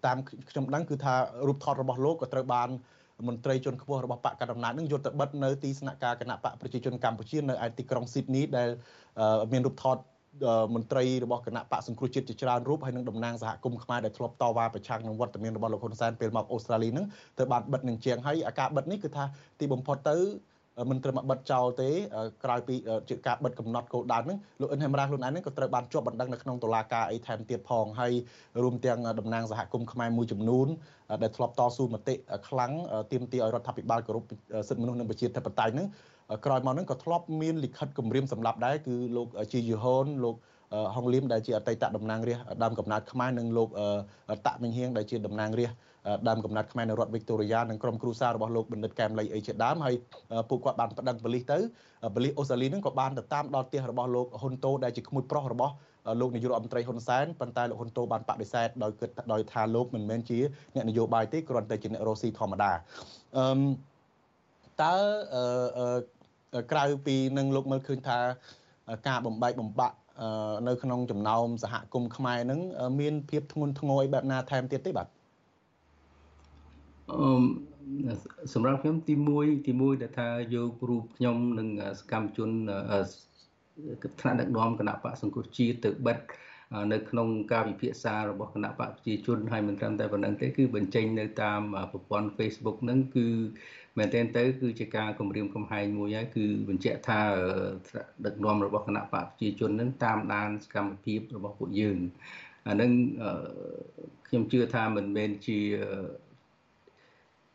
[0.07, 0.19] តាម
[0.51, 1.15] ខ្ញុំដឹងគឺថា
[1.49, 2.69] រូបថតរបស់លោកក៏ត្រូវបាន
[3.29, 8.69] មន្ត្រីជាន់ខ្ពស់របស់បកកណ្ដាលអំណាចនឹងយកទៅបិទនៅទីស្នាក់ការគណៈបកប្រជាជនកម្ពុជានៅឯទីក្រុងស៊ីដនីដែល
[9.53, 9.97] មានរូបថត
[10.75, 17.07] មន្ត្រីរបស់គណៈបកសង្គ្រោះជាតិជាច្រើនរូបហើយនឹងតំណាងសហគមន៍ខ្មែរដែលធ្លាប់តវ៉ាប្រឆាំងនឹងវត្តមានរបស់លោកហ៊ុនសែនពេលមកអូស្ត្រាលីហ្នឹង
[17.39, 19.25] ទៅបានបិទនឹងជាងហើយអាការបិទនេះគឺថា
[19.61, 20.17] ទីបំផុតទៅ
[20.91, 21.91] មិនត្រឹមបិទចោលទេ
[22.45, 22.75] ក្រោយពី
[23.09, 28.13] ជាការបិទកំណត់គោលដៅហ្នឹងលោកអ៊ិនហេមរ៉ាខ្លួនឯងហ្នឹងក៏ត្រូវបានជាប់បណ្ដឹងនៅក្នុងតុលាការអីថែមទៀតផងហើយ
[28.63, 30.69] រួមទាំងតំណាងសហគមន៍ខ្មែរមួយចំនួន
[31.23, 32.15] ដែលធ្លាប់តស៊ូមតិ
[32.49, 32.73] ខ្លាំង
[33.13, 34.25] ទាមទារឲ្យរដ្ឋាភិបាលគោរព
[34.69, 35.87] សិទ្ធិមនុស្សនិងប្រជាធិបតេយ្យហ្នឹង
[36.45, 40.37] ក្រោយមកហ្នឹងក៏ធ្លាប់មានលិខិតគម្រាមសម្លាប់ដែរគឺលោកជីយូហូនលោក
[40.95, 43.69] ហុងលៀមដែលជាអតីតតំណាងរាស្ត្រដើមកំណើតខ្មែរនិងលោក
[44.47, 45.79] តាក់មិញហៀងដែលជាតំណាងរាស្ត្រ
[46.29, 49.95] ដើមកំណត់ខ្មែរនៅរដ្ឋវីកតូរីយ៉ានិងក្រុមគ្រួសាររបស់លោកបណ្ឌិតកែមលីអីជាដើមហើយ
[50.51, 51.59] ពួកគាត់បានប្តឹងប៉ូលីសទៅ
[52.15, 55.73] ប៉ូលីសអូស្ត្រាលីនឹងក៏បានទៅតាមដល់ផ្ទះរបស់លោកហ៊ុនតូដែលជាក្មួយប្រុសរបស់
[56.21, 60.39] លោកនាយករដ្ឋមន្ត្រីហ៊ុនសែនប៉ុន្តែលោកហ៊ុនតូបានបដិសេធដោយគិតដោយថាលោកមិនមែនជា
[60.75, 62.73] អ្នកនយោបាយទេគ្រាន់តែជាអ្នករស់ស៊ីធម្មតា
[63.39, 63.45] អឺ
[64.83, 64.95] តើ
[66.73, 68.19] ក្រៅពីនឹងលោកមើលឃើញថា
[69.09, 69.97] ការបំបែកបំបាក់
[70.69, 72.61] នៅក្នុងចំណោមសហគមន៍ខ្មែរនឹង
[73.01, 75.07] មានភាពធ្ងន់ធ្ងរអីបែបណាថែមទៀតទេបាទ
[77.11, 78.15] អឺ
[78.55, 81.69] សម្រាប់ខ្ញុំទី1ទី1ដែលថាយករូបខ្ញុំនិង
[82.01, 82.51] សកម្មជន
[84.21, 86.19] ថ្នាក់ដឹកនាំគណៈបកសង្គ្រោះជាតិទៅបិទ
[86.93, 91.61] នៅក្នុងការវិភាសារបស់គណៈបកប្រជាជនហើយមិនត្រឹមតែប៉ុណ្្នឹងទេគឺបញ្ចេញនៅតាម
[91.93, 93.27] ប្រព័ន្ធ Facebook ហ្នឹងគឺ
[93.99, 97.21] មែនទែនទៅគឺជាការគម្រាមកំហែងមួយហើយគឺបញ្ជាក់ថា
[98.27, 101.99] ដឹកនាំរបស់គណៈបកប្រជាជនហ្នឹងតាមដានសកម្មភាពរបស់ពួកយើង
[102.69, 102.91] អានឹង
[104.29, 105.59] ខ្ញុំជឿថាមិនមែនជា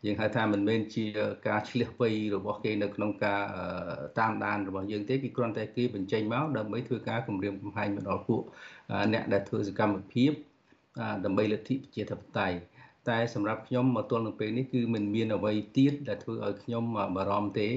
[0.06, 1.06] យើងហៅថាមិនមែនជា
[1.48, 3.42] ការឆ្លៀសវៃរបស់គេនៅក្នុងការ
[4.20, 8.42] តាមដានរបស់យើងទេគឺគ្រាន់តែគេបញ្ចេញមកដើម្បីធ្វើការគម្រាមកំហែងមកដល់ពួក
[9.14, 10.32] អ្នកដែលធ្វើសកម្មភាព
[11.26, 12.58] ដើម្បីលទ្ធិប្រជាធិបតេយ្យ
[13.10, 16.84] តែសម្រាប់ខ្ញុំមកទល់នឹងពេលនេះគឺមិនមានអ្វីទៀតដែលធ្វើឲ្យខ្ញុំ
[17.16, 17.68] បារម្ភទេ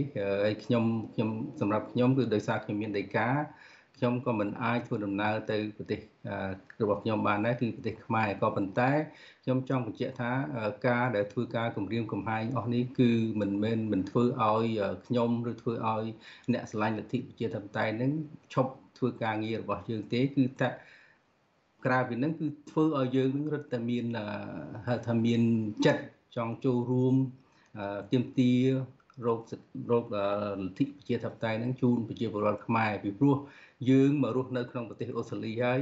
[0.45, 1.29] ហើយខ្ញុំខ្ញុំ
[1.61, 3.29] សម្រាប់ខ្ញុំគឺដោយសារខ្ញុំមានដីកា
[3.99, 6.01] ខ្ញុំក៏មិនអាចធ្វើដំណើរទៅប្រទេស
[6.83, 8.91] របស់ខ្ញុំបានដែរគឺប្រទេសខ្មែរក៏ប៉ុន្តែ
[9.45, 10.31] ខ្ញុំចង់បញ្ជាក់ថា
[10.87, 13.11] ការដែលធ្វើការគម្រាមកំហែងអស់នេះគឺ
[13.41, 14.67] មិនមែនមិនធ្វើឲ្យ
[15.07, 16.05] ខ្ញុំឬធ្វើឲ្យ
[16.53, 18.11] អ្នកឆ្លាញ់លទ្ធិប្រជាធិបតេយ្យនឹង
[18.55, 20.69] ឈប់ធ្វើការងាររបស់យើងទេគឺតែ
[21.85, 24.05] ក្រៅពីនឹងគឺធ្វើឲ្យយើងនឹងរឹតតែមាន
[24.87, 25.41] ហៅថាមាន
[25.87, 26.03] ចិត្ត
[26.37, 27.15] ចង់ចូលរួម
[28.13, 28.53] ទៀមទា
[29.27, 29.41] រោគ
[29.91, 30.17] រោគល
[30.71, 33.37] ទ្ធិប្រជាធិបតេយ្យនឹងជូនប្រជាពលរដ្ឋខ្មែរពីព្រោះ
[33.91, 35.79] យើងមករស់នៅក្នុងប្រទេសអូស្ត្រាលីហើយ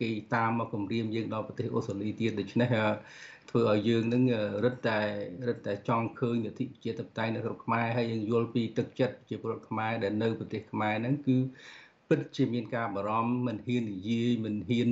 [0.00, 2.70] គេតាមមកគម្រាមយើងដល់ប្រទេសអូស្ត្រាលីទៀតដូច្នេះ
[3.50, 4.22] ធ្វើឲ្យយើងនឹង
[4.64, 5.00] រឹតតែ
[5.48, 11.36] រឹតតែចង់ឃើញលទ្ធិប្រជាធិបតេយ្យនៅក្នុងខ្មែរហើយយើងយល់ពីទឹកចិត្តប្រជាពលរដ្ឋខ្មែរដែលនៅប្រទេសខ្មែរហ្នឹងគឺ
[12.08, 14.90] ពិតជាមានការបារម្ភមិនហ៊ាននិយាយមិនហ៊ាន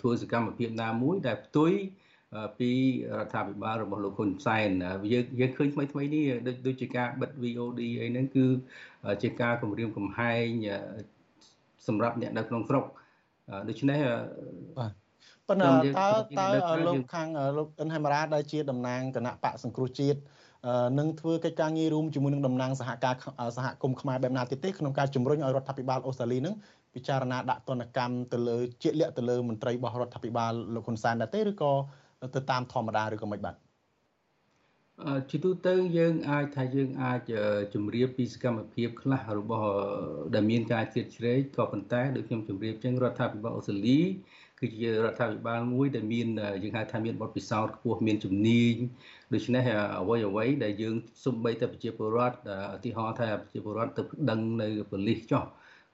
[0.00, 1.72] ធ្វើសកម្មភាពណាមួយដែលផ្ទុយ
[2.58, 4.68] ពីរដ្ឋាភិបាលរបស់លោកហ៊ុនសែន
[5.12, 8.46] យើងយើងឃើញថ្មីថ្មីនេះដូចដូចជាការបិទ VOD អីហ្នឹងគឺ
[9.22, 10.46] ជាការគម្រាមកំហែង
[11.86, 12.84] សម្រាប់អ្នកនៅក្នុងស្រុក
[13.68, 14.00] ដូច្នេះ
[14.78, 14.92] បាទ
[15.48, 16.46] ប៉ុន្តែតើតើ
[16.88, 17.28] លោកខាង
[17.58, 20.18] លោកអិនហេមរ៉ាដែលជាតំណាងគណៈបកសង្គ្រោះជាតិ
[20.98, 23.14] នឹងធ្វើកិច្ចការងាររួមជាមួយនឹងតំណាងសហការ
[23.56, 26.54] សហគមន៍ខ្មែរបែបណាទៀតទេក្នុងការជំរុញឲ្យរដ្ឋាភិបាលអូស្ត្រាលីនឹង
[26.94, 31.72] ពិចារណាដាក់ទណ្ឌកម្មទៅលើជាលាក់ទៅលើមន្ត្រីរបស់រដ្ឋាភិបាលលោកហ៊ុនសែនដែរទេឬក៏
[32.34, 33.67] ទៅតាមធម្មតាឬក៏មិនបាទ
[35.30, 37.20] ជាទូទៅយើងអាចថាយើងអាច
[37.74, 39.70] ជម្រាបពីសកម្មភាពខ្លះរបស់
[40.34, 44.00] ដែលមានការជ្រៀតជ្រែកក៏ប៉ុន្តែដូចខ្ញុំជម្រាបចឹងរដ្ឋាភិបាលអូស្ត្រាលី
[44.60, 46.28] គឺជារដ្ឋាភិបាលមួយដែលមាន
[46.62, 48.74] យើងហៅថាមានបទពិសោធន៍ខ្ពស់មានជំនាញ
[49.34, 49.64] ដូច្នេះ
[50.00, 50.94] អ្វីអ្វីដែលយើង
[51.24, 52.36] សំបីតែប្រជាពលរដ្ឋ
[52.74, 55.44] ឧទាហរណ៍ថាប្រជាពលរដ្ឋទៅដឹងនៅប៉ូលីសចោះ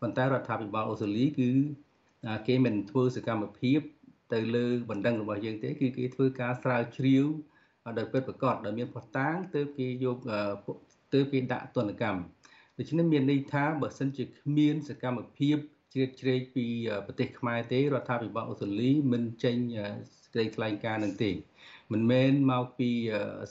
[0.01, 1.51] ប៉ុន្តែរដ្ឋាភិបាលអូស្ត្រាលីគឺ
[2.49, 3.81] គេមិនធ្វើសកម្មភាព
[4.33, 7.27] ទៅលើបណ្ដឹងរបស់យើងទេគឺគេធ្វើការស្រាវជ្រាវ
[7.99, 10.19] ដោយពិតប្រកបដោយមានផុសតាងទើបគេយក
[11.15, 12.21] ទើបគេដាក់ទណ្ឌកម្ម
[12.79, 15.57] ដូច្នេះមានន័យថាបើសិនជាគ្មានសកម្មភាព
[15.93, 16.67] ជ្រៀតជ្រែកពី
[17.07, 19.57] ប្រទេសខ្មែរទេរដ្ឋាភិបាលអូស្ត្រាលីមិនចេញ
[20.23, 21.31] សេចក្តីថ្លែងការណ៍នឹងទេ
[21.93, 22.91] មិនមែនមកពី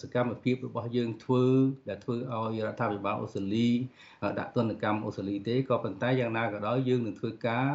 [0.02, 1.46] សកម្មភាពរបស់យើងធ្វើ
[1.90, 3.70] ដែលធ្វើឲ្យរដ្ឋាភិបាលអូស្ត្រាលី
[4.40, 7.70] ដាក់ទណ្ឌកម្មអូស្ត្រាលីទេក៏ប៉ុន្តែយ៉ាងណាក៏ដោយយើងនឹងធ្វើការ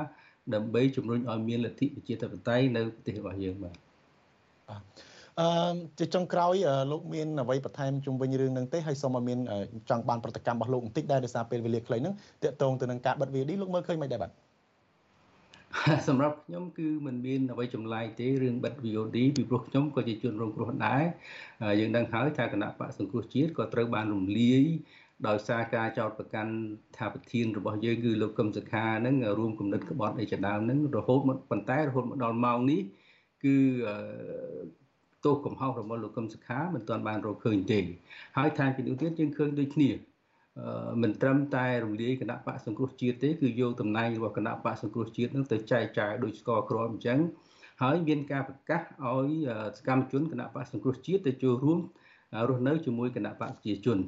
[0.54, 3.74] ដើម្បីជំរុញឲ្យមានលទ្ធិប្រជាធិបតេយ្យនៅប្រទេសរបស់យើងបាទ
[4.68, 4.82] បាទ
[5.40, 6.54] អឺជាចុងក្រោយ
[6.92, 9.38] លោកមានអ្វីបន្ថែមជុំវិញរឿងនឹងទេហើយសូមឲ្យមាន
[9.90, 14.32] ចង់បានប្រតិកម្មរបស់លោកបន្តិចដែរដោយសារពេលវេលាខ្លីហ្នឹងតកតងទៅនឹងការបិទ VD លោកមើលឃើញមិនដែរបាទ
[16.08, 21.02] សម្រាប់ខ្ញុំគឺมันមានអ្វីចម្លែកទេរឿងបិទ VOD ពីព្រោះខ្ញុំក៏ជាជនរងគ្រោះដែរ
[21.80, 24.64] យើងដឹងហើយថាគណៈបកសង្គ្រោះជាតិក៏ត្រូវបានរំលាយ
[25.28, 26.52] ដោយសារការចោទប្រកាន់
[26.96, 32.80] ថាប្រធានរបស់យើងគឺលោកកឹមសុខាហ្នឹងរួមគំនិតក្បត់អីជាដើមហ្នឹងរហូតមកប៉ុន្តែរហូតមកដល់ម៉ោងនេះ
[33.44, 33.56] គឺ
[35.24, 37.80] ទោសកំហុសរបស់លោកកឹមសុខាមិនទាន់បានរកឃើញទេ
[38.36, 39.90] ហើយថែមពីនោះទៀតយើងឃើញដូចគ្នា
[41.02, 47.18] មិនត្រឹមតែរំលាយគណៈបកសង្គ្រោះជាតិទេគឺយកតំណែងរបស់គណៈបកសង្គ្រោះជាតិនឹងទៅចែកចាយដោយស្ករគ្រាប់អញ្ចឹង
[47.82, 49.30] ហើយមានការប្រកាសឲ្យ
[49.78, 51.78] សកម្មជនគណៈបកសង្គ្រោះជាតិទៅចូលរួម
[52.48, 53.98] រស់នៅជាមួយគណៈបកប្រជាជន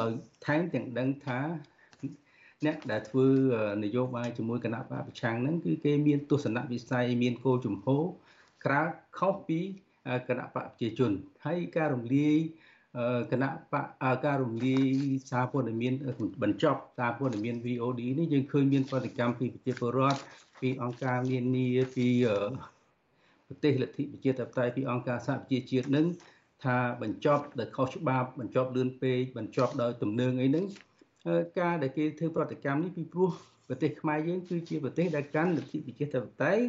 [0.00, 0.10] ដោយ
[0.46, 1.40] ថែមទាំងដឹងថា
[2.66, 3.26] អ្នកដែលធ្វើ
[3.84, 8.02] នយោបាយជាមួយគណៈបកប្រឆាំងហ្នឹងគឺគេមានទស្សនវិស័យមានគោលជំហរ
[8.64, 8.82] ក្រៅ
[9.18, 9.60] ខុសពី
[10.28, 11.12] គណៈបកប្រជាជន
[11.44, 12.36] ហើយការរំលាយ
[13.32, 13.86] គណៈបក
[14.26, 14.84] ការរំលាយ
[15.30, 15.94] សារព័ត៌មាន
[16.42, 20.20] បញ្ចប់សារព័ត៌មាន VOD នេះយើងឃើញមានប្រតិកម្មពីប្រជាពលរដ្ឋ
[20.60, 22.08] ពីអង្គការនានាពី
[23.48, 26.06] ប្រទេសលទ្ធិប្រជាធិបតេយ្យពីអង្គការសហប្រជាជាតិនឹង
[26.64, 30.64] ថាបញ្ចប់ដោយខុសច្បាប់បញ្ចប់លឿនពេកបញ្ចប់ដោយទំនើងអីហ្នឹង
[31.60, 33.30] ការដែលគេធ្វើប្រតិកម្មនេះពីព្រោះ
[33.68, 36.62] ប្រទេសខ្មែរយើងគឺជាប្រទេសដែលកាន់លទ្ធិប្រជាធិបតេយ្យ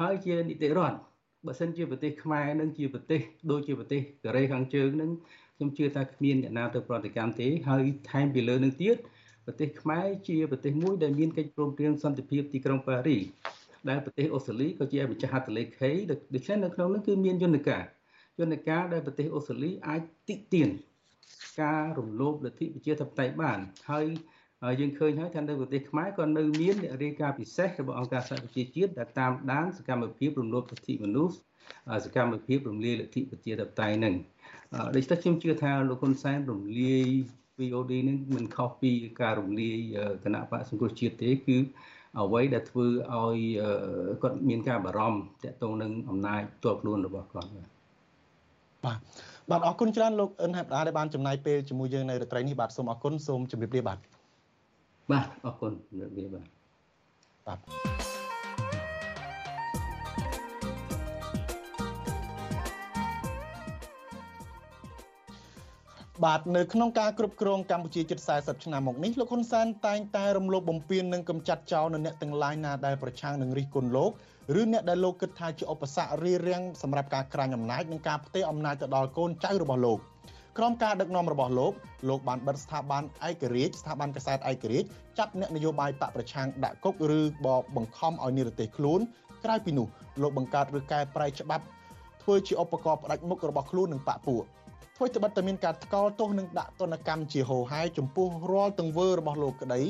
[0.00, 0.98] ហើយជានីតិរដ្ឋ
[1.46, 3.20] បើសិនជាប្រទេសខ្មែរនឹងជាប្រទេស
[3.50, 5.10] ដូចជាប្រទេសកូរ៉េខាងជើងនឹង
[5.56, 8.96] ខ្ញុំជឿថាគ្មានអ្នកណាទៅប្រតិកម្មទេហើយថែមពីលើនឹងទៀត
[9.46, 13.18] ប្រទេសខ្មែរជាប្រទេសមួយដែលមានកិច្ចព្រមព្រៀងសន្តិភាពទីក្រុងប៉ារី
[13.88, 17.84] ដែលប្រទេសអូស្ត្រាលីក៏ជាម្ចាស់ហត្ថលេខីដូច្នេះនៅក្នុងនោះគឺមានយន្តការ
[18.40, 20.68] យន្តការដែលប្រទេសអូស្ត្រាលីអាចតិទៀន
[21.62, 23.58] ការរំលោភលទ្ធិប្រជាធិបតេយ្យបាន
[23.90, 24.06] ហើយ
[24.80, 31.34] យើងឃើញហើយថានៅប្រទេសខ្មែរក៏នៅមានអ្នករាយការណ៍ពិសេសរបស់អង្គការសហប្រជាជាតិដែលតាមដានសកម្មភាពរំលោភសិទ្ធិមនុស្ស
[32.04, 34.14] សកម្មភាពរំលាយលទ្ធិប្រជាធិបតេយ្យនឹង
[34.94, 37.08] ដូច្នេះខ្ញុំជឿថាលោកហ៊ុនសែនរំលាយ
[37.60, 39.76] VOD នឹងមិនខុសពីការរំលាយ
[40.24, 41.58] គណៈបកសង្គ្រោះជាតិទេគឺ
[42.20, 43.38] អ្វីដែលធ្វើឲ្យ
[44.22, 47.68] គាត់មានការបារម្ភទាក់ទងនឹងអំណាចផ្ទាល់ខ្លួនរបស់គាត់បាទ
[48.84, 48.98] បាទ
[49.50, 53.98] បាទអរគុណច្រើនលោកអិនហាប់ដាដែលបានចំណាយពេលជាមួយយើងនៅរាត្រីនេះបាទសូមអរគុណសូមជម្រាបលាបាទ
[55.12, 56.46] បាទអរគុណជម្រាបលាបាទ
[57.46, 57.58] បាទ
[66.24, 74.10] បាទនៅក្នុងការគ្រប់គ្រងកម្ពុជាជិត40ឆ្នាំមកនេះលោកហ៊ុនសែនតែងតែរំលោភបំពាននិងកំចាត់ចោលនៅអ្នកទាំងឡាយណាដែលប្រឆាំងនឹងរិះគន់លោក
[74.60, 79.98] ឬអ្នកដែលលោកគិតថាជាឧបសគ្គរារាំងសម្រាប់ការក្រាញអំណាចនិងការផ្ទេរអំណាចទៅដល់កូនចៅរបស់លោក
[80.60, 81.72] ក្រោមការដឹកនាំរបស់លោក
[82.08, 84.88] លោកបានបិទស្ថាប័នឯករាជ្យស្ថាប័នកសែតឯករាជ្យ
[85.18, 89.00] ចាប់អ្នកនយោបាយបកប្រឆាំងដាក់គុកឬបបង្ខំឲ្យនិរទេសខ្លួន
[89.44, 89.86] ក្រៅពីនោះ
[90.22, 91.64] លោកបង្កើតឬកែប្រែច្បាប់
[92.22, 94.42] ធ្វើជាឧបករណ៍ផ្ដាច់មុខរបស់ខ្លួននិងបកពួក
[94.96, 99.82] ធ្វើត្បិតតែមានការថ្កោលទោសនិងដាក់ទណ្ឌកម្មជាហោហាយចំពោះរាល់ទង្វើរបស់លោកក្តី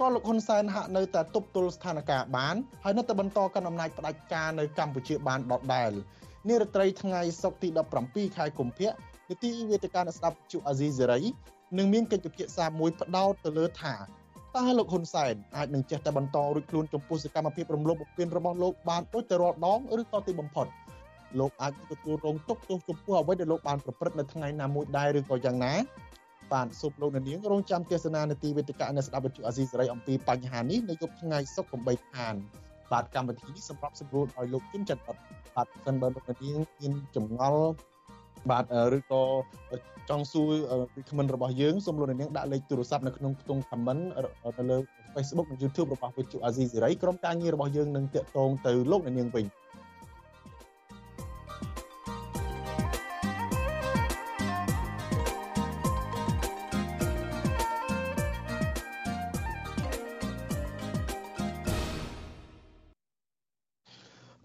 [0.00, 2.54] ក៏លោកហ៊ុនសែនហាក់នៅតែទប់ទល់ស្ថានភាពបាន
[2.84, 5.92] ហើយនៅតែបន្តកាន់អំណាចផ្ដាច់ការនៅកម្ពុជាបានដដែល
[6.48, 7.68] នារាត្រីថ្ងៃសុក្រទី
[8.02, 8.90] 17ខែកុម្ភៈ
[9.30, 11.20] នីតិវេទិកាអ្នកស្ដាប់ជអាស៊ីសេរី
[11.78, 13.94] នឹងមានកិច្ចពិភាក្សាមួយផ្ដោតទៅលើថា
[14.56, 20.66] តើលោកហ៊ុនសែនអាចនឹងចេះតែបន្តរួចខ្លួនចំពោះសកម្មភាពរំលោភបំពានរបស់លោកបានដូចទៅរាល់ដងឬក៏ទីបំផុត។
[21.38, 25.74] លោកអាចទទួលរងទុកទោសចំពោះអ្វីដែលលោកបានប្រព្រឹត្តនៅថ្ងៃណាមួយដែរឬក៏យ៉ាងណា
[26.52, 32.34] បាទសូមលោកនាងរងចាំទេសនានាទីវេទិកាអ្នកស្ដាប់វិទ្យុអាស៊ីសេរីអំពីបញ្ហានេះនៅយប់ថ្ងៃសុក្រ8ខាន
[32.92, 35.02] បាទកម្មវិធីនេះសម្រាប់សម្រួលឲ្យលោកជិនច័ន្ទ
[35.56, 37.68] បាទសិនបើលោកនាងមានចម្ងល់
[38.50, 38.64] បាទ
[38.96, 39.22] ឬក៏
[40.10, 40.50] ចង់សួរ
[40.94, 44.02] ពីខមមិនរបស់យើងសូមលោកនាងដាក់លេខទូរស័ព្ទនៅក្នុងខ្ទង់ comment
[44.58, 44.78] នៅលើ
[45.14, 49.44] Facebook និង YouTube របស់វិទ្យុអាស៊ីសេរីក្រុមការងាររបស់យើងនឹងតាក់ទងទៅលោកនាងវិញ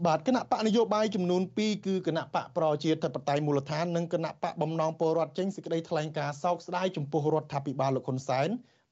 [0.05, 8.49] បាទគណៈបកនយោបាយចំនួន2គឺគណៈបកប្រជាធិបតេយ្យមូលដ្ឋាននិងគណៈបកបំណងពលរដ្ឋចេញសេចក្តីថ្លែងការណ៍សោកស្ដាយចំពោះរដ្ឋាភិបាលលោកហ៊ុនសែន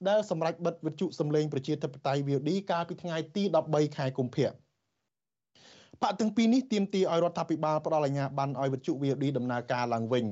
[0.08, 4.48] ដែលសម្រេចបិទវិទ្យុសំឡេងប្រជាធិបតេយ្យ VOD កាលពីថ្ងៃទី13ខែកុម្ភៈ
[6.02, 10.26] បកទាំងពីរនេះទាមទារឲ្យរដ្ឋាភិបាលផ្ដល់អាជ្ញាប័ណ្ណឲ្យវិទ្យុ VOD ដំណើរការឡើងវិញ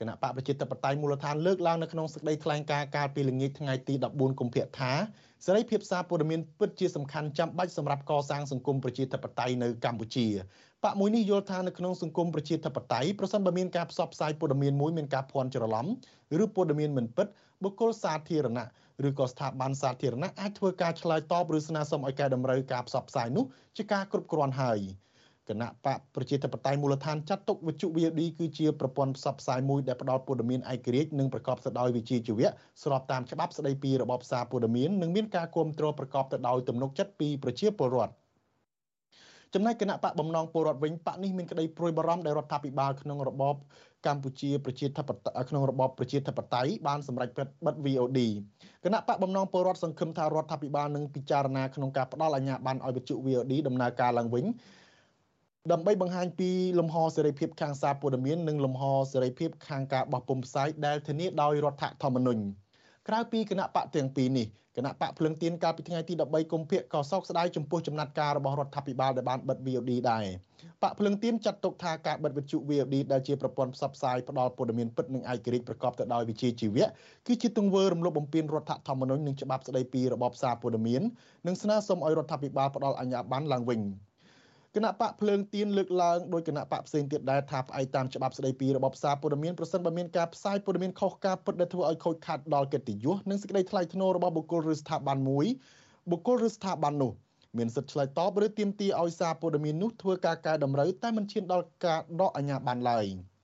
[0.00, 4.92] គណៈបកប្រជាធិបតេយ្យមូលដ្ឋានលើកឡើងនៅក្នុងសេចក្តីថ្លែងការណ៍កាលពីល្ងាចថ្ងៃទី14កុម្ភៈថា
[5.46, 10.26] សេរីភាពសារព័ត៌មានពិតជាសំខាន់ចាំបាច់សម្រាប់កសាងសង្គមប្រជាធិបតេយ្យនៅកម្ពុជា
[10.84, 15.86] បកមួយនេះយល់ថានៅក្នុងសង្គមប្រជាធិបតេយ្យប្រសិនបើមានការផ្សព្វផ្សាយព័ត៌មានមួយមានការភ័ន្តច្រឡំ
[16.42, 17.26] ឬព័ត៌មានមិនពិត
[17.62, 18.66] បុគ្គលសាធារណៈ
[19.08, 23.44] ឬក៏ស្ថាប័នសាធារណៈអាចធ្វើការឆ្លើយតបឬស្នើសុំឲ្យកែតម្រូវការផ្សព្វផ្សាយនោះ
[23.76, 24.80] ជាការគ្រប់គ្រាន់ហើយ។
[25.48, 32.48] គណៈបកប្រជាធិបតេយ្យមូលដ្ឋានចាត់ទុកវិទ្យុ VOD គឺជាប្រព័ន្ធផ្សព្វផ្សាយមួយដែលផ្ដល់ព័ត៌មានឯករាជ្យនិងប្រកបទៅដោយវិជ្ជាជីវៈ
[32.82, 38.14] ស្របតាមច្បាប់ស្តីពីរបបសារព័ត៌មាននិងមានការគ្រប់គ្រងប្រកបទៅដោយទំនុកចិត្តពីប្រជាពលរដ្ឋ
[39.54, 43.54] ចំណែកគណៈបកបំណងពលរដ្ឋវិញបកនេះមានក្តីព្រួយបារម្ភដែលរដ្ឋាភិបាលក្នុងរបប
[44.06, 47.28] កម្ពុជាប្រជាធិបតេយ្យក្នុងរបបប្រជាធិបតេយ្យបានសម្រេច
[47.66, 48.18] បិទ VOD
[48.84, 54.44] គណៈបកបំណងពលរដ្ឋសង្ឃឹមថារដ្ឋាភិបាលនឹងពិចារណាក្នុងការផ្ដល់អាជ្ញាប័ណ្ណឲ្យវិទ្យុ VOD ដំណើរការឡើងវិញ
[55.72, 62.42] ដើម្បីបង្ហាញពីលំហសេរីភាពខាងសារព័ត៌មាននិងលំហសេរីភាពខាងការបោះពុម្ពផ្សាយដែលធានាដោយរដ្ឋធម្មនុញ្ញ
[63.08, 64.46] ក្រៅពីគណៈបកទាំងពីរនេះ
[64.76, 70.24] គណៈបកភ្លឹងទៀនកាលពីថ្ងៃទី13កុម្ភៈក៏សោកស្ដាយចំពោះចំណាត់ការរបស់រដ្ឋាភិបាលដែលបានបិទ VOD ដែរ
[70.82, 76.86] បកភ្លឹងទៀនចាត់ទុកថាការបិទវិទ្យុ VOD ដែលជាប្រព័ន្ធផ្សព្វផ្សាយផ្ដល់ព័ត៌មានពិតនិងឯករាជ្យប្រកបទៅដោយវិជ្ជាជីវៈ
[77.26, 81.02] គឺជាទង្វើរំលោភបំពានរដ្ឋធម្មនុញ្ញនិងច្បាប់ស្ដីពីរបបសារព័ត៌មាន
[81.46, 84.07] និងស្នើសុំឲ្យរដ្ឋាភិបាលផ្ដល់អាជ្ញាប័ណ្ណឡើងវិញគ
[84.78, 95.46] គណៈបកភ្លើងទៀនលើកឡើងដោយគណៈបកផ្សេងទៀតដែរថាផ្អែកតាមច្បាប់ស្តីពីរបបសារព័ត៌មានប្រសិនបើមានការផ្សាយព័ត៌មានខុសការពិតដែលធ្វើឲ្យខូចខាតដល់កិត្តិយសនិងសេចក្តីថ្លៃថ្នូររបស់បុគ្គលឬស្ថាប័នមួយ
[96.10, 97.12] បុគ្គលឬស្ថាប័ននោះ
[97.56, 103.06] មានសិទ្ធិឆ្លើយតបឬទាមទារឲ្យសារព័ត៌មាននោះធ្វើការកែតម្រូវតែមិនឈានដល់ការដកអាជ្ញាប័ណ្ណឡើយ។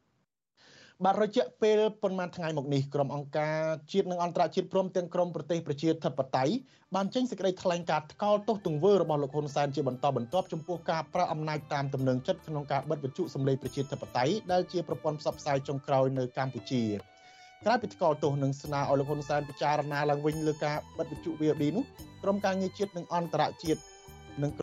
[1.02, 3.58] បាទរយៈពេលប៉ុន្មានថ្ងៃមកនេះក្រុមអង្គការ
[3.92, 6.54] ជាតិនិងអន្តរជាតិព្រមទាំងក្រុមប្រទេសប្រជាធិបតេយ្យ
[6.94, 16.82] បានចេញសេចក្តីថ្លែងការណ៍ថ្កោលទោសទង្វើរបស់លោកហ៊ុនសែនជាបន្តបន្ទាប់ចំពោះការប្រើអំណាចតាមទំនឹងចិត្តក្នុងការបិទវិទ្យុសម្លេងប្រជាធិបតេយ្យដែលជាប្រព័ន្ធផ្សព្វផ្សាយចុងក្រោយនៅកម្ពុជា
[17.64, 21.84] ក្រៅពីថ្កោលទោសនិងស្នើឲ្យលោកហ៊ុនសែនពិចារណាឡើងវិញលើការបិទវិទ្យុ VOD នោះ
[22.22, 23.80] ក្រុមការងារជាតិនិងអន្តរជាតិ
[24.42, 24.52] និង